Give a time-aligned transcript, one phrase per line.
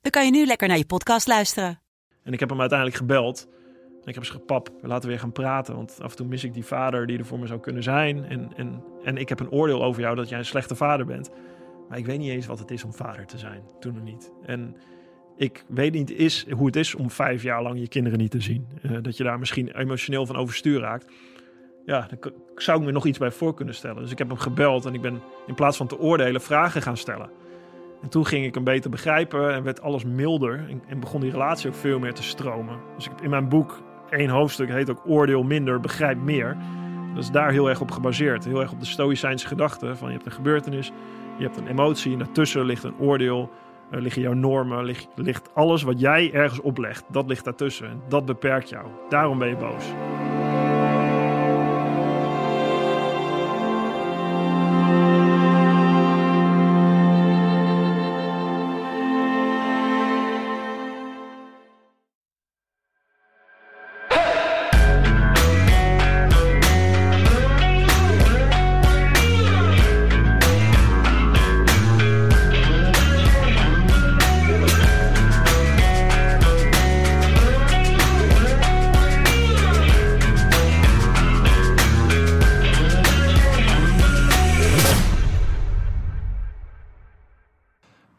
[0.00, 1.80] dan kan je nu lekker naar je podcast luisteren.
[2.22, 3.48] En ik heb hem uiteindelijk gebeld.
[4.02, 5.74] En ik heb gezegd, pap, we laten weer gaan praten.
[5.74, 8.24] Want af en toe mis ik die vader die er voor me zou kunnen zijn.
[8.24, 11.30] En, en, en ik heb een oordeel over jou dat jij een slechte vader bent.
[11.88, 13.62] Maar ik weet niet eens wat het is om vader te zijn.
[13.80, 14.32] Toen nog niet.
[14.42, 14.76] En
[15.36, 18.40] ik weet niet is, hoe het is om vijf jaar lang je kinderen niet te
[18.40, 18.66] zien.
[18.82, 21.12] Eh, dat je daar misschien emotioneel van overstuur raakt.
[21.84, 24.02] Ja, daar zou ik me nog iets bij voor kunnen stellen.
[24.02, 26.96] Dus ik heb hem gebeld en ik ben in plaats van te oordelen vragen gaan
[26.96, 27.30] stellen.
[28.02, 30.64] En toen ging ik hem beter begrijpen en werd alles milder.
[30.68, 32.78] En, en begon die relatie ook veel meer te stromen.
[32.96, 36.56] Dus ik heb in mijn boek één hoofdstuk, heet ook Oordeel minder, begrijp meer.
[37.14, 38.44] Dat is daar heel erg op gebaseerd.
[38.44, 40.92] Heel erg op de stoïcijnse gedachte van je hebt een gebeurtenis,
[41.38, 43.50] je hebt een emotie en daartussen ligt een oordeel.
[43.90, 47.88] Er liggen jouw normen, ligt, ligt alles wat jij ergens oplegt, dat ligt daartussen.
[47.88, 48.86] En dat beperkt jou.
[49.08, 49.84] Daarom ben je boos.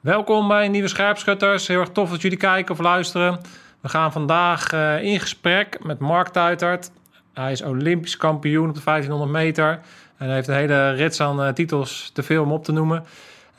[0.02, 1.68] Welkom bij Nieuwe Scherpschutters.
[1.68, 3.40] Heel erg tof dat jullie kijken of luisteren.
[3.82, 6.92] We gaan vandaag uh, in gesprek met Mark Tuitert.
[7.34, 9.80] Hij is Olympisch kampioen op de 1500 meter.
[10.18, 13.04] En heeft een hele rits aan uh, titels te veel om op te noemen.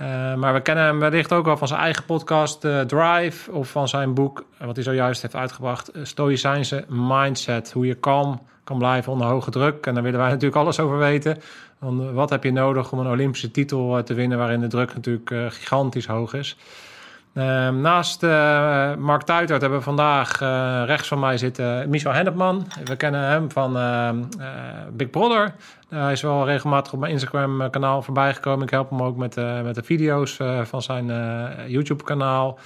[0.00, 3.52] Uh, maar we kennen hem wellicht ook al van zijn eigen podcast Drive...
[3.52, 5.91] of van zijn boek, wat hij zojuist heeft uitgebracht...
[6.02, 7.72] Stoïcijnse Mindset.
[7.72, 9.86] Hoe je kalm kan blijven onder hoge druk.
[9.86, 11.42] En daar willen wij natuurlijk alles over weten.
[11.82, 14.38] Want wat heb je nodig om een Olympische titel te winnen...
[14.38, 16.56] waarin de druk natuurlijk gigantisch hoog is...
[17.34, 22.66] Uh, naast uh, Mark Tuitert hebben we vandaag uh, rechts van mij zitten Michel Hennepman.
[22.84, 23.72] We kennen hem van
[24.93, 25.54] Big Brother.
[25.88, 28.65] hij is wel regelmatig op mijn Instagram kanaal voorbij gekomen.
[28.65, 31.06] Ik help hem ook met, met de video's van zijn
[31.66, 32.59] YouTube kanaal.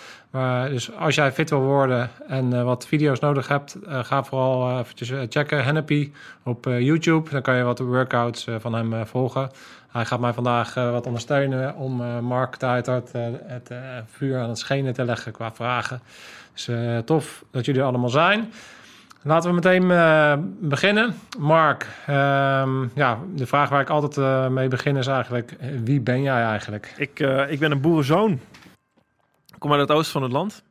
[0.68, 5.64] dus als jij fit wil worden en wat video's nodig hebt, ga vooral eventjes checken
[5.64, 6.12] Hennepie
[6.44, 7.30] op YouTube.
[7.30, 9.50] Dan kan je wat workouts van hem volgen.
[9.96, 13.70] Hij gaat mij vandaag uh, wat ondersteunen om uh, Mark uh, het
[14.06, 16.00] vuur aan het schenen te leggen qua vragen.
[16.52, 16.70] Dus
[17.04, 18.52] tof dat jullie er allemaal zijn.
[19.22, 19.88] Laten we meteen
[20.60, 21.14] beginnen.
[21.38, 26.42] Mark, um, ja, de vraag waar ik altijd mee begin is eigenlijk: wie ben jij
[26.42, 26.94] eigenlijk?
[26.96, 28.32] Ik, ik ben een boerenzoon.
[29.46, 30.62] Ik kom uit het oosten van het land.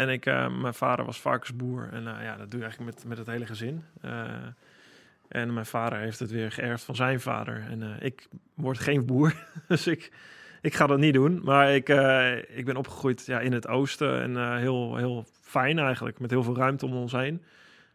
[0.00, 0.24] en ik,
[0.60, 1.88] mijn vader was varkensboer.
[1.92, 3.84] En ja, dat doe je eigenlijk met, met het hele gezin.
[5.28, 7.64] En mijn vader heeft het weer geërfd van zijn vader.
[7.70, 9.34] En uh, ik word geen boer,
[9.68, 10.12] dus ik,
[10.60, 11.40] ik ga dat niet doen.
[11.44, 15.78] Maar ik, uh, ik ben opgegroeid ja, in het oosten en uh, heel, heel fijn
[15.78, 17.42] eigenlijk, met heel veel ruimte om ons heen.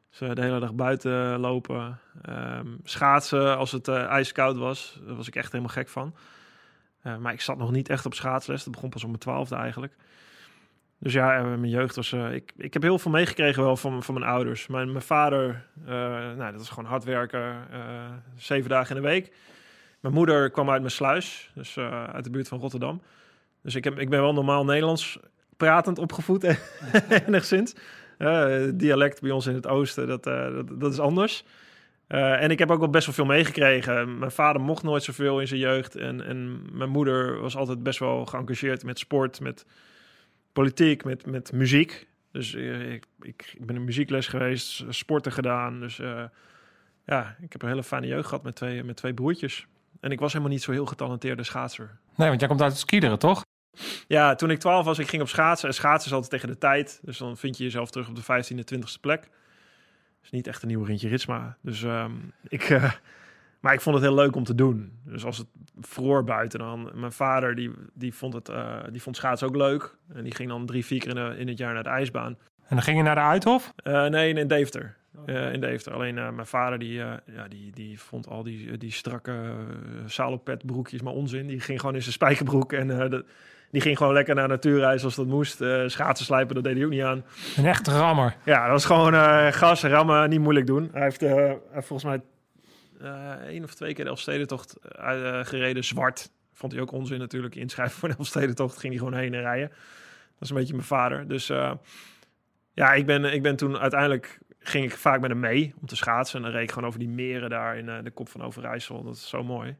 [0.09, 4.99] Dus de hele dag buiten lopen, um, schaatsen als het ijskoud was.
[5.05, 6.15] Daar was ik echt helemaal gek van.
[7.19, 9.95] maar ik zat nog niet echt op schaatsles, dat begon pas om mijn twaalfde eigenlijk.
[10.99, 12.11] Dus ja, eh, mijn jeugd was.
[12.11, 14.67] Uh, ik, ik heb heel veel meegekregen wel van, van mijn ouders.
[14.67, 15.89] Mijn, mijn vader, uh,
[16.35, 17.55] nou, dat is gewoon hard werken,
[18.37, 19.31] zeven dagen in de week.
[19.99, 21.77] Mijn moeder kwam uit mijn sluis, dus
[22.11, 23.01] uit de buurt van Rotterdam.
[23.61, 25.19] Dus ik, heb, ik ben wel normaal Nederlands
[25.57, 26.43] pratend opgevoed,
[27.27, 27.75] enigszins.
[28.73, 31.43] dialect bij ons in het oosten, dat, dat, dat, is anders.
[32.07, 34.19] en ik heb ook wel best wel veel meegekregen.
[34.19, 35.95] Mijn vader mocht nooit zoveel in zijn jeugd.
[35.95, 39.65] En, en mijn moeder was altijd best wel geëngageerd met sport, met
[40.59, 42.07] politiek, met, met muziek.
[42.31, 45.79] Dus uh, ik, ik ben een muziekles geweest, sporten gedaan.
[45.79, 46.23] Dus uh,
[47.05, 49.67] ja, ik heb een hele fijne jeugd gehad met twee, met twee broertjes.
[49.99, 51.97] En ik was helemaal niet zo heel getalenteerde schaatser.
[52.15, 53.45] Nee, want jij komt uit het skiederen, toch?
[54.07, 55.67] Ja, toen ik 12 was, ik ging op schaatsen.
[55.67, 56.99] En schaatsen is altijd tegen de tijd.
[57.03, 59.29] Dus dan vind je jezelf terug op de 15e, 20e plek.
[60.23, 61.57] is niet echt een nieuwe Rintje Ritsma.
[61.61, 62.93] Dus um, ik, uh,
[63.59, 64.99] maar ik vond het heel leuk om te doen.
[65.05, 65.47] Dus als het
[65.79, 66.91] vroor buiten dan.
[66.93, 69.95] Mijn vader die, die, vond het, uh, die vond schaatsen ook leuk.
[70.13, 72.37] En die ging dan drie, vier keer in, de, in het jaar naar de ijsbaan.
[72.67, 73.73] En dan ging je naar de Uithof?
[73.83, 74.97] Uh, nee, in Deventer.
[75.25, 75.93] Uh, in Deventer.
[75.93, 79.53] Alleen mijn vader die, ja, die, die vond al die, die strakke
[80.05, 81.47] salopet broekjes maar onzin.
[81.47, 82.73] Die ging gewoon in zijn spijkerbroek.
[82.73, 83.25] En de,
[83.71, 85.61] Die ging gewoon lekker naar natuurreis als dat moest.
[85.61, 87.23] Eh, schaatsen slijpen, dat deed hij ook niet aan.
[87.57, 88.35] Een echte rammer.
[88.45, 90.89] Ja, dat was gewoon eh, gas, rammen, niet moeilijk doen.
[90.93, 92.21] Hij heeft, eh, volgens mij eh
[93.47, 96.31] één of twee keer de Elfstedentocht eh, gereden, zwart.
[96.53, 98.77] Vond hij ook onzin natuurlijk, inschrijven voor de Elfstedentocht.
[98.77, 99.69] Ging hij gewoon heen en rijden.
[99.69, 101.27] Dat is een beetje mijn vader.
[101.27, 101.71] Dus eh,
[102.73, 104.39] ja, ik ben, ik ben toen uiteindelijk...
[104.59, 106.37] ging ik vaak met hem mee om te schaatsen.
[106.37, 109.03] En dan reed ik gewoon over die meren daar in eh, de kop van Overijssel.
[109.03, 109.75] Dat is zo mooi.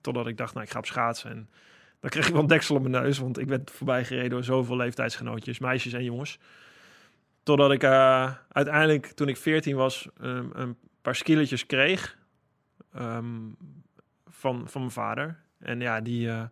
[0.00, 1.30] Totdat ik dacht, nou, ik ga op schaatsen.
[1.30, 1.48] En
[2.00, 3.18] dan kreeg ik wel een deksel op mijn neus.
[3.18, 6.38] Want ik werd voorbij gereden door zoveel leeftijdsgenootjes, meisjes en jongens.
[7.42, 12.16] Totdat ik eh, uiteindelijk, toen ik 14 was, um, een paar skilletjes kreeg
[12.96, 13.24] ehm,
[14.28, 15.38] van, van mijn vader.
[15.58, 16.42] En ja, die, eh,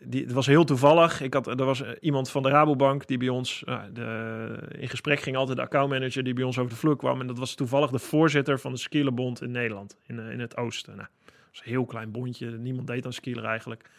[0.00, 1.20] die, het was heel toevallig.
[1.20, 4.88] Ik had, er was eh, iemand van de Rabobank die bij ons eh, de, in
[4.88, 7.20] gesprek ging, altijd de accountmanager die bij ons over de vloer kwam.
[7.20, 10.96] En dat was toevallig de voorzitter van de Skielenbond in Nederland, in, in het oosten.
[10.96, 13.90] Nou, dat was een heel klein bondje, niemand deed aan skieler eigenlijk.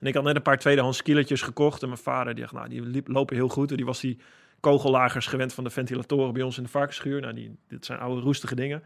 [0.00, 1.82] En ik had net een paar tweedehands skieletjes gekocht.
[1.82, 3.70] En mijn vader die dacht, nou, die liep, lopen heel goed.
[3.70, 4.18] En die was die
[4.60, 7.20] kogellagers gewend van de ventilatoren bij ons in de varkensschuur.
[7.20, 8.82] Nou, die, dit zijn oude roestige dingen.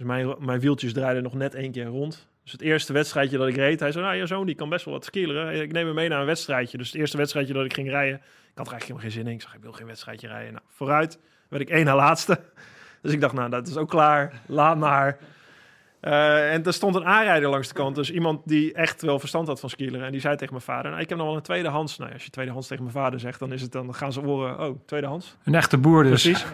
[0.00, 2.28] Dus mijn, mijn wieltjes draaiden nog net één keer rond.
[2.42, 4.84] Dus het eerste wedstrijdje dat ik reed, hij zei, nou, je zoon die kan best
[4.84, 5.62] wel wat skileren.
[5.62, 6.78] Ik neem hem mee naar een wedstrijdje.
[6.78, 8.22] Dus het eerste wedstrijdje dat ik ging rijden, ik
[8.54, 9.32] had er eigenlijk helemaal geen zin in.
[9.32, 10.52] Ik zag, ik wil geen wedstrijdje rijden.
[10.52, 11.18] Nou, vooruit
[11.48, 12.40] werd ik één na laatste.
[13.02, 14.40] Dus ik dacht, nou, dat is ook klaar.
[14.46, 15.18] Laat maar.
[16.00, 17.94] Eh, en er stond een aanrijder langs de kant.
[17.94, 20.06] Dus iemand die echt wel verstand had van skileren.
[20.06, 21.98] En die zei tegen mijn vader, nou, ik heb nog wel een tweedehands.
[21.98, 24.60] Nou, als je tweedehands tegen mijn vader zegt, dan, is het, dan gaan ze horen,
[24.60, 25.36] oh, tweedehands.
[25.44, 26.22] Een echte boer dus.
[26.22, 26.46] Precies.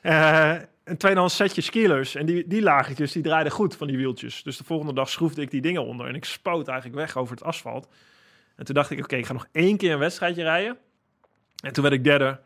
[0.00, 2.14] Eh, een tweedehands setje skilers.
[2.14, 4.42] En die, die lagertjes, die draaiden goed van die wieltjes.
[4.42, 6.06] Dus de volgende dag schroefde ik die dingen onder.
[6.06, 7.88] En ik spoot eigenlijk weg over het asfalt.
[8.56, 10.78] En toen dacht ik, oké, ik ga nog één keer een wedstrijdje rijden.
[11.62, 12.40] En toen werd ik derde.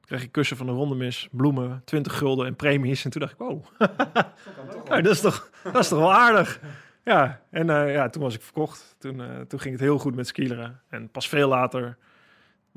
[0.00, 3.04] Kreeg ik kussen van de rondemis, bloemen, 20 gulden en premies.
[3.04, 3.64] En toen dacht ik, wow,
[4.88, 6.60] nou, dat, is toch, dat is toch wel aardig.
[7.04, 8.96] Ja, en eh, ja, toen was ik verkocht.
[8.98, 10.80] Toen, eh, toen ging het heel goed met skileren.
[10.88, 11.96] En pas veel later,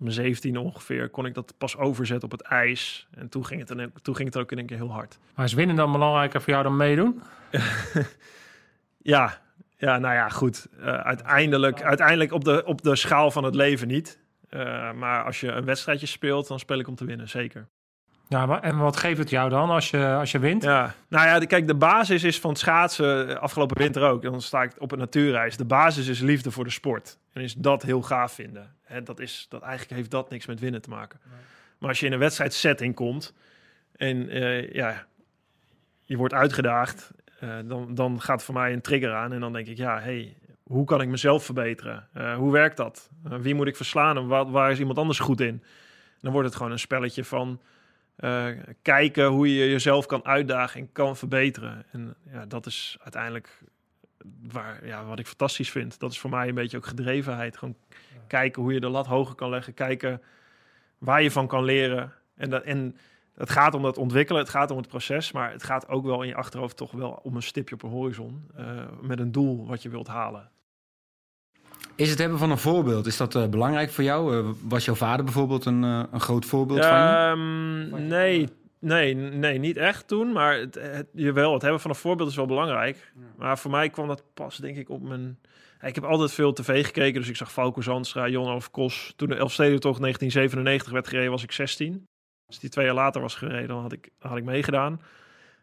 [0.02, 3.08] mijn 17 ongeveer, kon ik dat pas overzetten op het ijs.
[3.12, 5.20] En toen ging het, dan, toen ging het ook in één keer heel hard.
[5.36, 7.22] Maar is winnen dan belangrijker voor jou dan meedoen?
[9.02, 9.42] Ja,
[9.78, 10.68] ja nou ja, goed.
[10.80, 14.20] Eh, uiteindelijk, uiteindelijk op, de, op de schaal van het leven niet.
[14.50, 17.68] Eh, maar als je een wedstrijdje speelt, dan speel ik om te winnen, zeker.
[18.30, 20.64] Ja, maar, en wat geeft het jou dan als je, als je wint?
[20.64, 24.22] Ja, nou ja, de, kijk, de basis is van het schaatsen, eh, afgelopen winter ook.
[24.22, 25.58] Dan sta ik op een natuurreis.
[25.58, 27.18] De basis is liefde voor de sport.
[27.34, 28.76] En is dat heel gaaf vinden.
[28.84, 31.20] Hè, dat is, dat, eigenlijk heeft dat niks met winnen te maken.
[31.78, 33.34] Maar als je in een wedstrijdsetting komt
[33.96, 35.06] en eh, ja,
[36.04, 39.34] je wordt uitgedaagd, eh, dan, dan gaat voor mij een trigger aan.
[39.34, 42.08] En dan denk ik, ja, hey, hoe kan ik mezelf verbeteren?
[42.38, 43.10] Hoe werkt dat?
[43.24, 45.64] Wie moet ik verslaan en waar, waar is iemand anders goed in?
[46.22, 47.60] Dan wordt het gewoon een spelletje van
[48.20, 48.48] eh,
[48.82, 51.86] kijken hoe je jezelf kan uitdagen en kan verbeteren.
[51.92, 53.64] En ja, dat is uiteindelijk
[54.52, 56.00] waar, ja, wat ik fantastisch vind.
[56.00, 57.58] Dat is voor mij een beetje ook gedrevenheid.
[57.58, 57.76] Gewoon
[58.28, 59.74] kijken hoe je de lat hoger kan leggen.
[59.74, 60.22] Kijken
[60.98, 62.14] waar je van kan leren.
[62.36, 62.98] En, dat, en
[63.34, 65.32] het gaat om dat ontwikkelen, het gaat om het proces.
[65.32, 67.90] Maar het gaat ook wel in je achterhoofd toch wel om een stipje op een
[67.90, 68.50] horizon.
[68.56, 70.50] eh, met een doel wat je wilt halen.
[72.00, 74.38] Is het hebben van een voorbeeld, is dat eh, belangrijk voor jou?
[74.38, 77.04] Eh, was jouw vader bijvoorbeeld een, eh, een groot voorbeeld van je?
[77.04, 78.50] Ehm, nee,
[78.80, 80.32] nee, nee, niet echt toen.
[80.32, 83.12] Maar het, het, jawel, het hebben van een voorbeeld is wel belangrijk.
[83.38, 85.40] Maar voor mij kwam dat pas, denk ik, op mijn...
[85.82, 89.14] Ik heb altijd veel tv gekeken, dus ik zag Falco Zandstra, Jon of Kos.
[89.16, 92.06] Toen de Elfstedentocht 1997 werd gereden, was ik 16.
[92.48, 95.02] Als die twee jaar later was gereden, dan had ik, had ik meegedaan.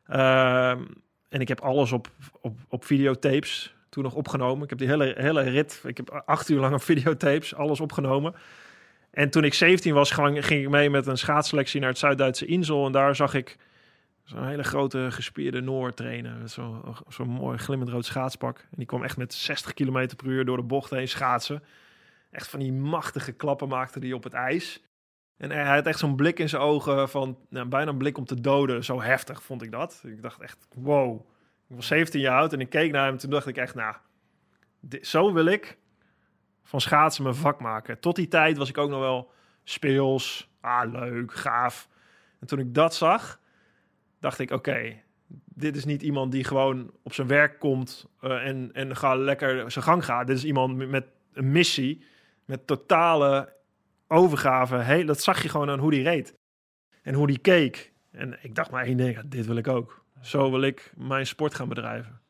[0.07, 0.83] Ehm,
[1.29, 2.09] en ik heb alles op,
[2.41, 4.63] op, op videotapes toen nog opgenomen.
[4.63, 8.35] Ik heb die hele, hele rit, ik heb acht uur lang op videotapes, alles opgenomen.
[9.11, 12.87] En toen ik 17 was, ging, ik mee met een schaatsselectie naar het Zuid-Duitse Insel.
[12.87, 13.57] En daar zag ik
[14.25, 16.39] zo'n hele grote gespierde Noor trainen.
[16.39, 18.59] Met zo'n zo'n mooi glimmend rood schaatspak.
[18.59, 21.63] En die kwam echt met 60 km per uur door de bocht heen schaatsen.
[22.31, 24.83] Echt van die machtige klappen maakte hij op het ijs.
[25.37, 28.25] En hij had echt zo'n blik in zijn ogen van nou, bijna een blik om
[28.25, 28.85] te doden.
[28.85, 30.03] Zo heftig vond ik dat.
[30.05, 31.21] Ik dacht echt, wow.
[31.69, 33.17] Ik was 17 jaar oud en ik keek naar hem.
[33.19, 33.95] Toen dacht ik echt, nou,
[35.01, 35.79] zo wil ik
[36.63, 38.01] van schaatsen mijn vak maken.
[38.01, 39.31] Tot die tijd was ik ook nog wel
[39.65, 40.51] speels.
[40.61, 41.89] Ah, leuk, gaaf.
[42.41, 43.41] En toen ik dat zag,
[44.21, 45.03] dacht ik, oké,
[45.45, 49.71] dit is niet iemand die gewoon op zijn werk komt eh, en, en ga lekker
[49.71, 50.27] zijn gang gaat.
[50.27, 52.05] Dit is iemand met, een missie,
[52.45, 53.53] met totale
[54.09, 54.77] overgave.
[54.77, 56.35] Hey, dat zag je gewoon aan hoe die reed.
[57.03, 57.93] En hoe die keek.
[58.11, 60.05] En ik dacht maar één ding, dit wil ik ook.
[60.27, 62.21] Zo wil ik mijn sport gaan bedrijven.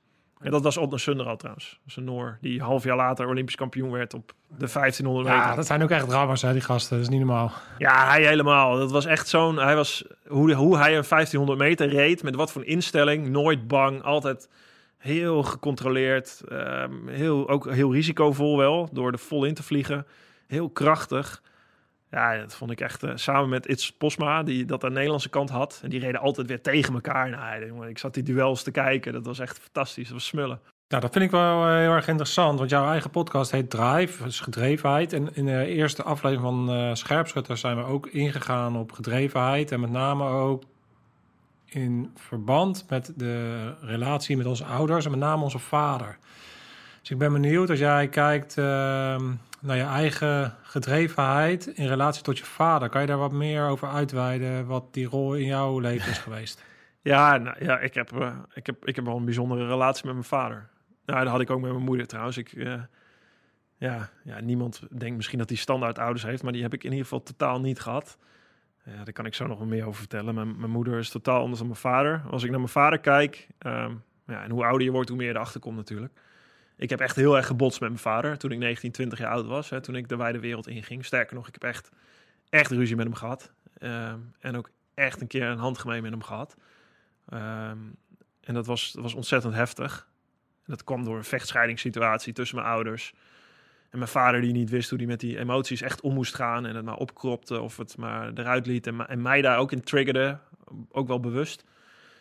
[0.40, 1.70] En dat was Otto Sunderal trouwens.
[1.70, 5.48] Dat is een Noor die half jaar later Olympisch kampioen werd op de 1500 meter.
[5.48, 6.96] Ja, dat zijn ook echt rammers, hè, die gasten.
[6.96, 7.52] Dat is niet normaal.
[7.78, 8.76] Ja, hij helemaal.
[8.76, 9.56] Dat was echt zo'n.
[9.56, 14.02] Hij was hoe, hoe hij een 1500 meter reed, met wat voor instelling, nooit bang,
[14.02, 14.48] altijd
[14.98, 20.06] heel gecontroleerd, ehm, heel, ook heel risicovol wel, door er vol in te vliegen.
[20.46, 21.42] Heel krachtig.
[22.10, 25.28] Ja, dat vond ik echt eh, samen met Its Posma, die dat aan de Nederlandse
[25.28, 25.80] kant had.
[25.82, 27.30] En die reden altijd weer tegen elkaar.
[27.30, 29.12] Nou, ik zat die duels te kijken.
[29.12, 30.04] Dat was echt fantastisch.
[30.04, 30.60] Dat was smullen.
[30.88, 34.22] Nou, dat vind ik wel eh, heel erg interessant, want jouw eigen podcast heet Drive,
[34.24, 35.12] dus gedrevenheid.
[35.12, 39.72] En in de eerste aflevering van eh Scherpschutters zijn we ook ingegaan op gedrevenheid.
[39.72, 40.62] En met name ook
[41.64, 46.18] in verband met de relatie met onze ouders en met name onze vader.
[47.00, 49.32] Dus ik ben benieuwd als jij kijkt ehm,
[49.66, 52.88] naar je eigen gedrevenheid in relatie tot je vader.
[52.88, 56.64] Kan je daar wat meer over uitweiden wat die rol in jouw leven is geweest?
[57.00, 60.14] Ja, nou, ja ik, heb, eh, ik, heb, ik heb wel een bijzondere relatie met
[60.14, 60.68] mijn vader.
[61.04, 62.36] Nou, dat had ik ook met mijn moeder trouwens.
[62.36, 62.82] Ik, eh,
[63.76, 66.90] ja, ja, niemand denkt misschien dat hij standaard ouders heeft, maar die heb ik in
[66.90, 68.18] ieder geval totaal niet gehad.
[68.84, 70.34] Ja, daar kan ik zo nog wel meer over vertellen.
[70.34, 72.22] Mijn, mijn moeder is totaal anders dan mijn vader.
[72.30, 73.94] Als ik naar mijn vader kijk, ehm,
[74.26, 76.12] ja, en hoe ouder je wordt, hoe meer je erachter komt natuurlijk.
[76.76, 79.46] Ik heb echt heel erg gebotst met mijn vader toen ik 19, 20 jaar oud
[79.46, 79.70] was.
[79.70, 81.04] Hè, toen ik de wijde wereld inging.
[81.04, 81.90] Sterker nog, ik heb echt,
[82.48, 83.52] echt ruzie met hem gehad.
[83.78, 86.56] Ehm, en ook echt een keer een handgemeen met hem gehad.
[87.28, 87.78] Ehm,
[88.40, 90.08] en dat was, was ontzettend heftig.
[90.54, 93.14] En dat kwam door een vechtscheidingssituatie tussen mijn ouders.
[93.90, 96.66] En mijn vader die niet wist hoe hij met die emoties echt om moest gaan.
[96.66, 98.86] En het maar opkropte of het maar eruit liet.
[98.86, 100.38] En, en mij daar ook in triggerde.
[100.90, 101.64] Ook wel bewust.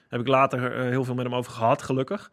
[0.07, 2.31] Heb ik later eh, heel veel met hem over gehad, gelukkig.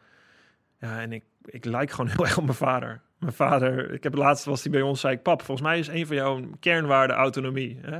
[0.78, 3.00] Ja, en ik, ik lijk gewoon heel erg op mijn vader.
[3.18, 5.88] Mijn vader, ik heb laatst was hij bij ons, zei ik, pap, volgens mij is
[5.88, 7.78] een van jouw kernwaarden autonomie.
[7.82, 7.98] Hè?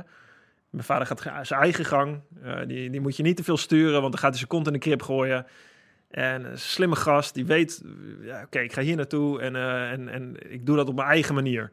[0.69, 2.21] Mijn vader gaat ga- zijn eigen gang.
[2.43, 4.67] Eh, die, die moet je niet te veel sturen, want dan gaat hij zijn kont
[4.67, 5.45] in de krip gooien.
[6.09, 7.83] En een slimme gast, die weet,
[8.21, 11.07] ja, oké, ik ga hier naartoe en, eh, en, en ik doe dat op mijn
[11.07, 11.71] eigen manier.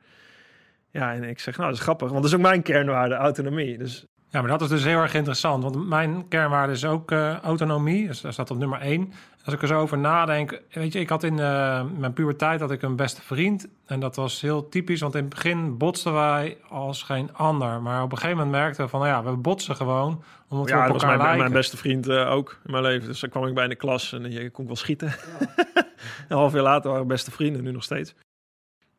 [0.90, 3.78] Ja, en ik zeg, nou, dat is grappig, want dat is ook mijn kernwaarde, autonomie.
[3.78, 5.62] Dus Ja, maar dat is dus heel erg interessant.
[5.62, 8.06] Want mijn kernwaarde is ook eh, autonomie.
[8.06, 9.12] Dus daar staat op nummer één.
[9.44, 10.60] Als ik er zo over nadenk...
[10.72, 13.68] Weet je, ik had in eh, mijn puberteit had ik een beste vriend.
[13.86, 15.00] En dat was heel typisch.
[15.00, 17.82] Want in het begin botsten wij als geen ander.
[17.82, 19.00] Maar op een gegeven moment merkten we van...
[19.00, 20.22] Nou ja, we botsen gewoon.
[20.48, 21.38] Omdat we ja, op dat was elkaar mijn, lijken.
[21.38, 23.08] mijn beste vriend eh, ook in mijn leven.
[23.08, 25.08] Dus dan kwam ik bij in de klas en je kon ik wel schieten.
[26.28, 28.14] een half jaar later waren we beste vrienden, nu nog steeds.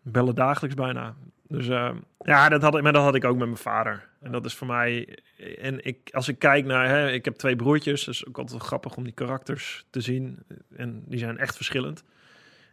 [0.02, 1.14] Bellen dagelijks bijna.
[1.48, 1.66] Dus
[2.20, 4.10] ja, dat had, ik, maar dat had ik ook met mijn vader.
[4.22, 5.18] En dat is voor mij...
[5.58, 6.88] En ik, als ik kijk naar...
[6.88, 10.40] Hè, ik heb twee broertjes, dus ook altijd grappig om die karakters te zien.
[10.76, 12.04] En die zijn echt verschillend.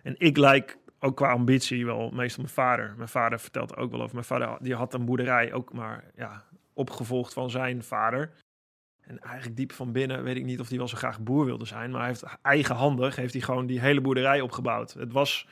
[0.02, 2.95] En ik lijk ook qua ambitie wel meestal mijn vader.
[2.97, 4.14] Mijn vader vertelt ook wel over.
[4.14, 8.31] Mijn vader die had een boerderij ook maar ja, opgevolgd van zijn vader.
[9.00, 11.64] En eigenlijk diep van binnen weet ik niet of hij wel zo graag boer wilde
[11.64, 11.90] zijn.
[11.90, 14.93] Maar hij heeft eigenhandig heeft hij gewoon die hele boerderij opgebouwd.
[14.93, 15.49] Het was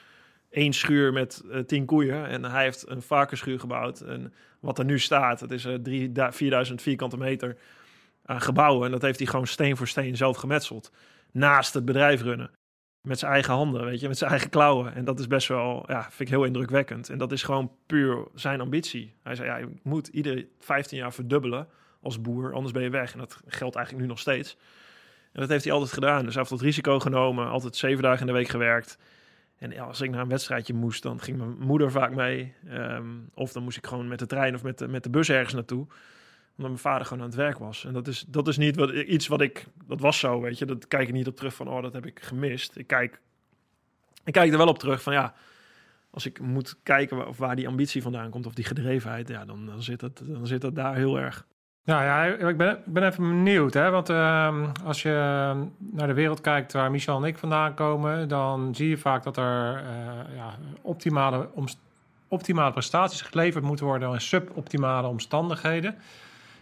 [0.57, 2.27] één schuur met eh, tien koeien.
[2.27, 4.01] En hij heeft een varkensschuur gebouwd.
[4.01, 7.57] En wat er nu staat, het is eh, drie, da- 4000 vierkante meter
[8.25, 8.87] aan gebouwen.
[8.87, 10.93] En dat heeft hij gewoon steen voor steen zelf gemetseld.
[11.33, 12.51] Naast het bedrijf runnen.
[13.09, 14.95] Met zijn eigen handen, weet je, met zijn eigen klauwen.
[14.95, 17.11] En dat is best wel, ja, vind ik heel indrukwekkend.
[17.11, 19.15] En dat is gewoon puur zijn ambitie.
[19.23, 21.69] Hij zei, ja, je moet iedere 15 jaar verdubbelen
[22.01, 23.13] als boer, anders ben je weg.
[23.13, 24.57] En dat geldt eigenlijk nu nog steeds.
[25.33, 26.25] En dat heeft hij altijd gedaan.
[26.25, 28.99] Dus hij heeft dat risico genomen, altijd zeven dagen in de week gewerkt.
[29.59, 32.55] En als ik naar een wedstrijdje moest, dan ging mijn moeder vaak mee.
[32.69, 35.29] Ehm, of dan moest ik gewoon met de trein of met de, met de bus
[35.29, 35.87] ergens naartoe.
[36.57, 37.85] Omdat mijn vader gewoon aan het werk was.
[37.85, 39.67] En dat is, dat is niet wat, iets wat ik...
[39.87, 40.65] Dat was zo, weet je.
[40.65, 42.77] Dat kijk ik niet op terug van, oh, dat heb ik gemist.
[42.77, 43.21] Ik kijk,
[44.25, 45.35] ik kijk er wel op terug van, ja...
[46.11, 49.45] Als ik moet kijken waar, of waar die ambitie vandaan komt, of die gedrevenheid, ja,
[49.45, 51.47] dan, dan, zit, het, dan zit het daar heel erg.
[51.87, 53.75] Nou ja, ik ben, ben even benieuwd.
[53.75, 53.91] Hè?
[53.91, 55.11] Want ehm, als je
[55.79, 59.37] naar de wereld kijkt waar Michel en ik vandaan komen, dan zie je vaak dat
[59.37, 61.49] er eh, ja, optimale,
[62.29, 65.95] optimale prestaties geleverd moeten worden in suboptimale omstandigheden.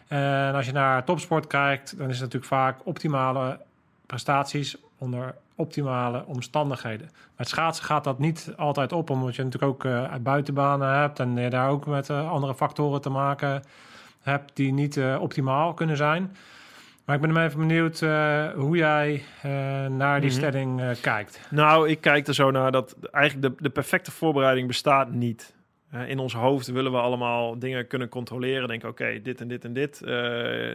[0.09, 3.59] En als je naar topsport kijkt, dan is het natuurlijk vaak optimale
[4.07, 7.11] prestaties onder optimale omstandigheden.
[7.37, 11.37] Het schaatsen gaat dat niet altijd op, omdat je natuurlijk ook eh, buitenbanen hebt en
[11.37, 13.67] je daar ook met eh, andere factoren te maken hebt
[14.55, 16.37] die niet eh, optimaal kunnen zijn.
[17.05, 19.51] Maar ik ben even benieuwd eh, hoe jij eh,
[19.87, 20.39] naar die Mhm.
[20.39, 21.41] stelling kijkt.
[21.51, 25.55] Nou, ik kijk er zo naar dat eigenlijk de, de perfecte voorbereiding bestaat niet.
[26.07, 28.69] In ons hoofd willen we allemaal dingen kunnen controleren.
[28.69, 30.01] Denken, oké, dit en dit en dit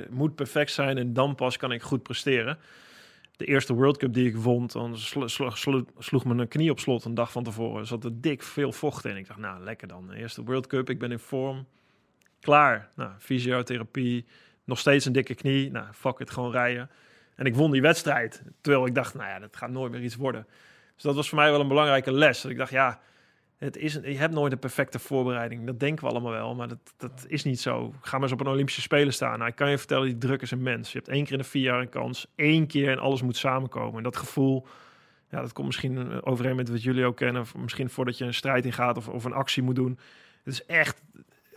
[0.09, 2.57] moet perfect zijn en dan pas kan ik goed presteren.
[3.37, 6.71] De eerste World Cup die ik won, dan slo- slo- slo- sloeg me een knie
[6.71, 7.79] op slot een dag van tevoren.
[7.79, 9.17] Er zat er dik veel vocht in.
[9.17, 10.11] Ik dacht, nou, lekker dan.
[10.11, 11.65] Eerste World Cup, ik ben in vorm.
[12.39, 12.89] Klaar.
[12.95, 14.25] Nou, fysiotherapie,
[14.63, 15.71] nog steeds een dikke knie.
[15.71, 16.89] Nou, fuck it, gewoon rijden.
[17.35, 18.43] En ik won die wedstrijd.
[18.61, 20.47] Terwijl ik dacht, nou ja, dat gaat nooit meer iets worden.
[20.93, 22.41] Dus dat was voor mij wel een belangrijke les.
[22.41, 22.99] Dat ik dacht, ja,
[23.57, 25.65] het is, je hebt nooit een perfecte voorbereiding.
[25.65, 27.93] Dat denken we allemaal wel, maar dat, dat is niet zo.
[28.01, 29.37] Ga maar eens op een Olympische Spelen staan.
[29.37, 30.91] Nou, ik kan je vertellen, die druk is immens.
[30.91, 32.27] Je hebt één keer in de vier jaar een kans.
[32.35, 33.97] Één keer en alles moet samenkomen.
[33.97, 34.67] En dat gevoel,
[35.29, 37.41] ja, dat komt misschien overeen met wat jullie ook kennen.
[37.41, 39.99] Of Misschien voordat je een strijd ingaat of, of een actie moet doen.
[40.43, 41.01] Het is echt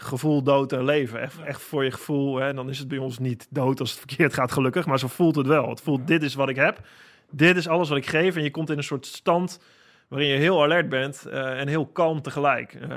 [0.04, 1.20] gevoel dood en leven.
[1.20, 2.36] Echt, echt voor je gevoel.
[2.36, 2.48] Hè?
[2.48, 4.86] En dan is het bij ons niet dood als het verkeerd gaat, gelukkig.
[4.86, 5.68] Maar zo voelt het wel.
[5.68, 6.80] Het voelt, dit is wat ik heb.
[7.30, 8.36] Dit is alles wat ik geef.
[8.36, 9.60] En je komt in een soort stand
[10.08, 12.74] waarin je heel alert bent eh, en heel kalm tegelijk.
[12.74, 12.88] Uh,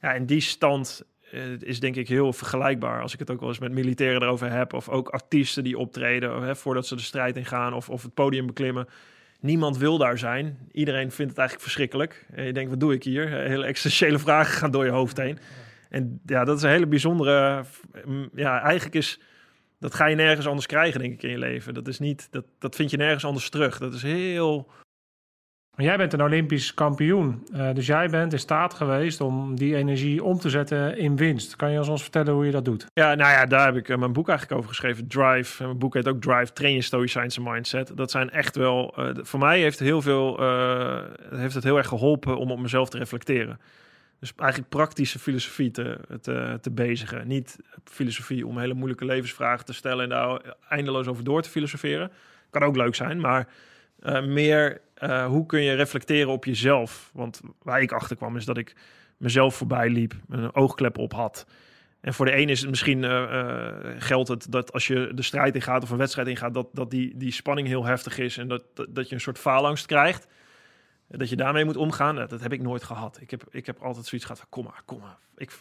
[0.00, 1.02] ja, en die stand
[1.32, 3.02] uh, is denk ik heel vergelijkbaar.
[3.02, 4.72] Als ik het ook wel eens met militairen erover heb.
[4.72, 7.74] Of ook artiesten die optreden hè, voordat ze de strijd ingaan.
[7.74, 8.88] Of, of het podium beklimmen.
[9.40, 10.58] Niemand wil daar zijn.
[10.72, 12.26] Iedereen vindt het eigenlijk verschrikkelijk.
[12.32, 13.28] En je denkt, wat doe ik hier?
[13.28, 15.38] Hele existentiële vragen gaan door je hoofd heen.
[15.94, 17.64] En ja, dat is een hele bijzondere.
[18.34, 19.20] Ja, eigenlijk is.
[19.78, 21.74] Dat ga je nergens anders krijgen, denk ik, in je leven.
[21.74, 22.28] Dat is niet.
[22.30, 23.78] Dat, dat vind je nergens anders terug.
[23.78, 24.70] Dat is heel.
[25.76, 27.46] Jij bent een Olympisch kampioen.
[27.52, 31.56] Uh, dus jij bent in staat geweest om die energie om te zetten in winst.
[31.56, 32.86] Kan je ons vertellen hoe je dat doet?
[32.92, 35.08] Ja, nou ja, daar heb ik uh, mijn boek eigenlijk over geschreven.
[35.08, 35.64] Drive.
[35.64, 37.96] Mijn boek heet ook Drive, Train je Stoïcijnse Mindset.
[37.96, 38.94] Dat zijn echt wel...
[38.98, 40.40] Uh, voor mij heeft, heel veel,
[41.34, 43.58] heeft het heel erg geholpen om op mezelf te reflecteren.
[44.24, 47.28] Dus eigenlijk praktische filosofie te, te, te bezigen.
[47.28, 52.10] Niet filosofie om hele moeilijke levensvragen te stellen en daar eindeloos over door te filosoferen.
[52.50, 53.48] Kan ook leuk zijn, maar
[54.02, 57.10] uh, meer uh, hoe kun je reflecteren op jezelf.
[57.12, 58.74] Want waar ik achter kwam is dat ik
[59.16, 61.46] mezelf voorbij liep, een oogklep op had.
[62.00, 63.64] En voor de een is het misschien uh,
[63.98, 67.16] geldt het dat als je de strijd ingaat of een wedstrijd ingaat, dat, dat die,
[67.16, 70.26] die spanning heel heftig is en dat, dat, dat je een soort faalangst krijgt
[71.16, 73.20] dat je daarmee moet omgaan, dat, heb ik nooit gehad.
[73.20, 75.16] Ik heb, ik heb altijd zoiets gehad van, kom maar, kom maar.
[75.36, 75.58] Ik,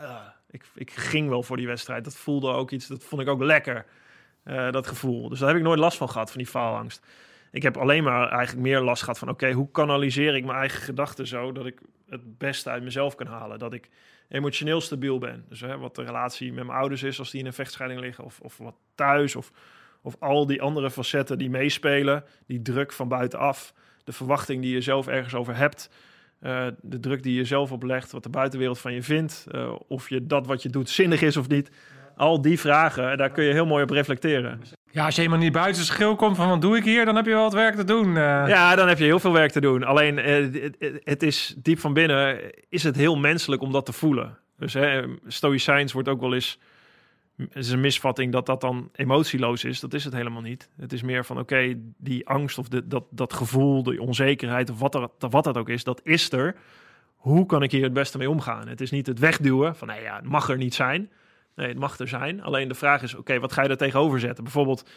[0.00, 0.16] uh,
[0.50, 2.04] ik, ik ging wel voor die wedstrijd.
[2.04, 3.86] Dat voelde ook iets, dat vond ik ook lekker,
[4.44, 5.28] uh, dat gevoel.
[5.28, 7.06] Dus daar heb ik nooit last van gehad, van die faalangst.
[7.50, 10.82] Ik heb alleen maar eigenlijk meer last gehad van, oké, hoe kanaliseer ik mijn eigen
[10.82, 13.58] gedachten zo, dat ik het beste uit mezelf kan halen.
[13.58, 13.88] Dat ik
[14.28, 15.44] emotioneel stabiel ben.
[15.48, 18.24] Dus hè, wat de relatie met mijn ouders is als die in een vechtscheiding liggen,
[18.24, 19.52] of, of wat thuis, of,
[20.02, 24.80] of al die andere facetten die meespelen, die druk van buitenaf de verwachting die je
[24.80, 25.90] zelf ergens over hebt,
[26.42, 30.08] uh, de druk die je zelf oplegt, wat de buitenwereld van je vindt, uh, of
[30.08, 31.70] je dat wat je doet zinnig is of niet.
[32.16, 34.60] Al die vragen, daar kun je heel mooi op reflecteren.
[34.90, 37.16] Ja, als je helemaal niet buiten het schil komt van wat doe ik hier, dan
[37.16, 38.08] heb je wel wat werk te doen.
[38.08, 38.14] Uh.
[38.46, 39.84] Ja, dan heb je heel veel werk te doen.
[39.84, 44.38] Alleen het, het is diep van binnen, is het heel menselijk om dat te voelen.
[44.58, 46.58] Dus hè, stoïcijns wordt ook wel eens
[47.36, 49.80] is een misvatting dat dat dan emotieloos is.
[49.80, 50.68] Dat is het helemaal niet.
[50.76, 55.10] Het is meer van, oké, die angst of dat, dat gevoel, de onzekerheid of wat,
[55.18, 56.56] wat dat ook is, dat is er.
[57.16, 58.68] Hoe kan ik hier het beste mee omgaan?
[58.68, 61.10] Het is niet het wegduwen van, nee ja, het mag er niet zijn.
[61.54, 62.42] Nee, het mag er zijn.
[62.42, 64.44] Alleen de vraag is, oké, wat ga je er tegenover zetten?
[64.44, 64.88] Bijvoorbeeld,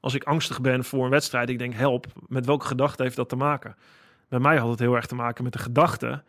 [0.00, 3.28] als ik angstig ben voor een wedstrijd, ik denk, help, met welke gedachte heeft dat
[3.28, 3.76] te maken?
[4.28, 6.22] Bij mij had het heel erg te maken met de gedachte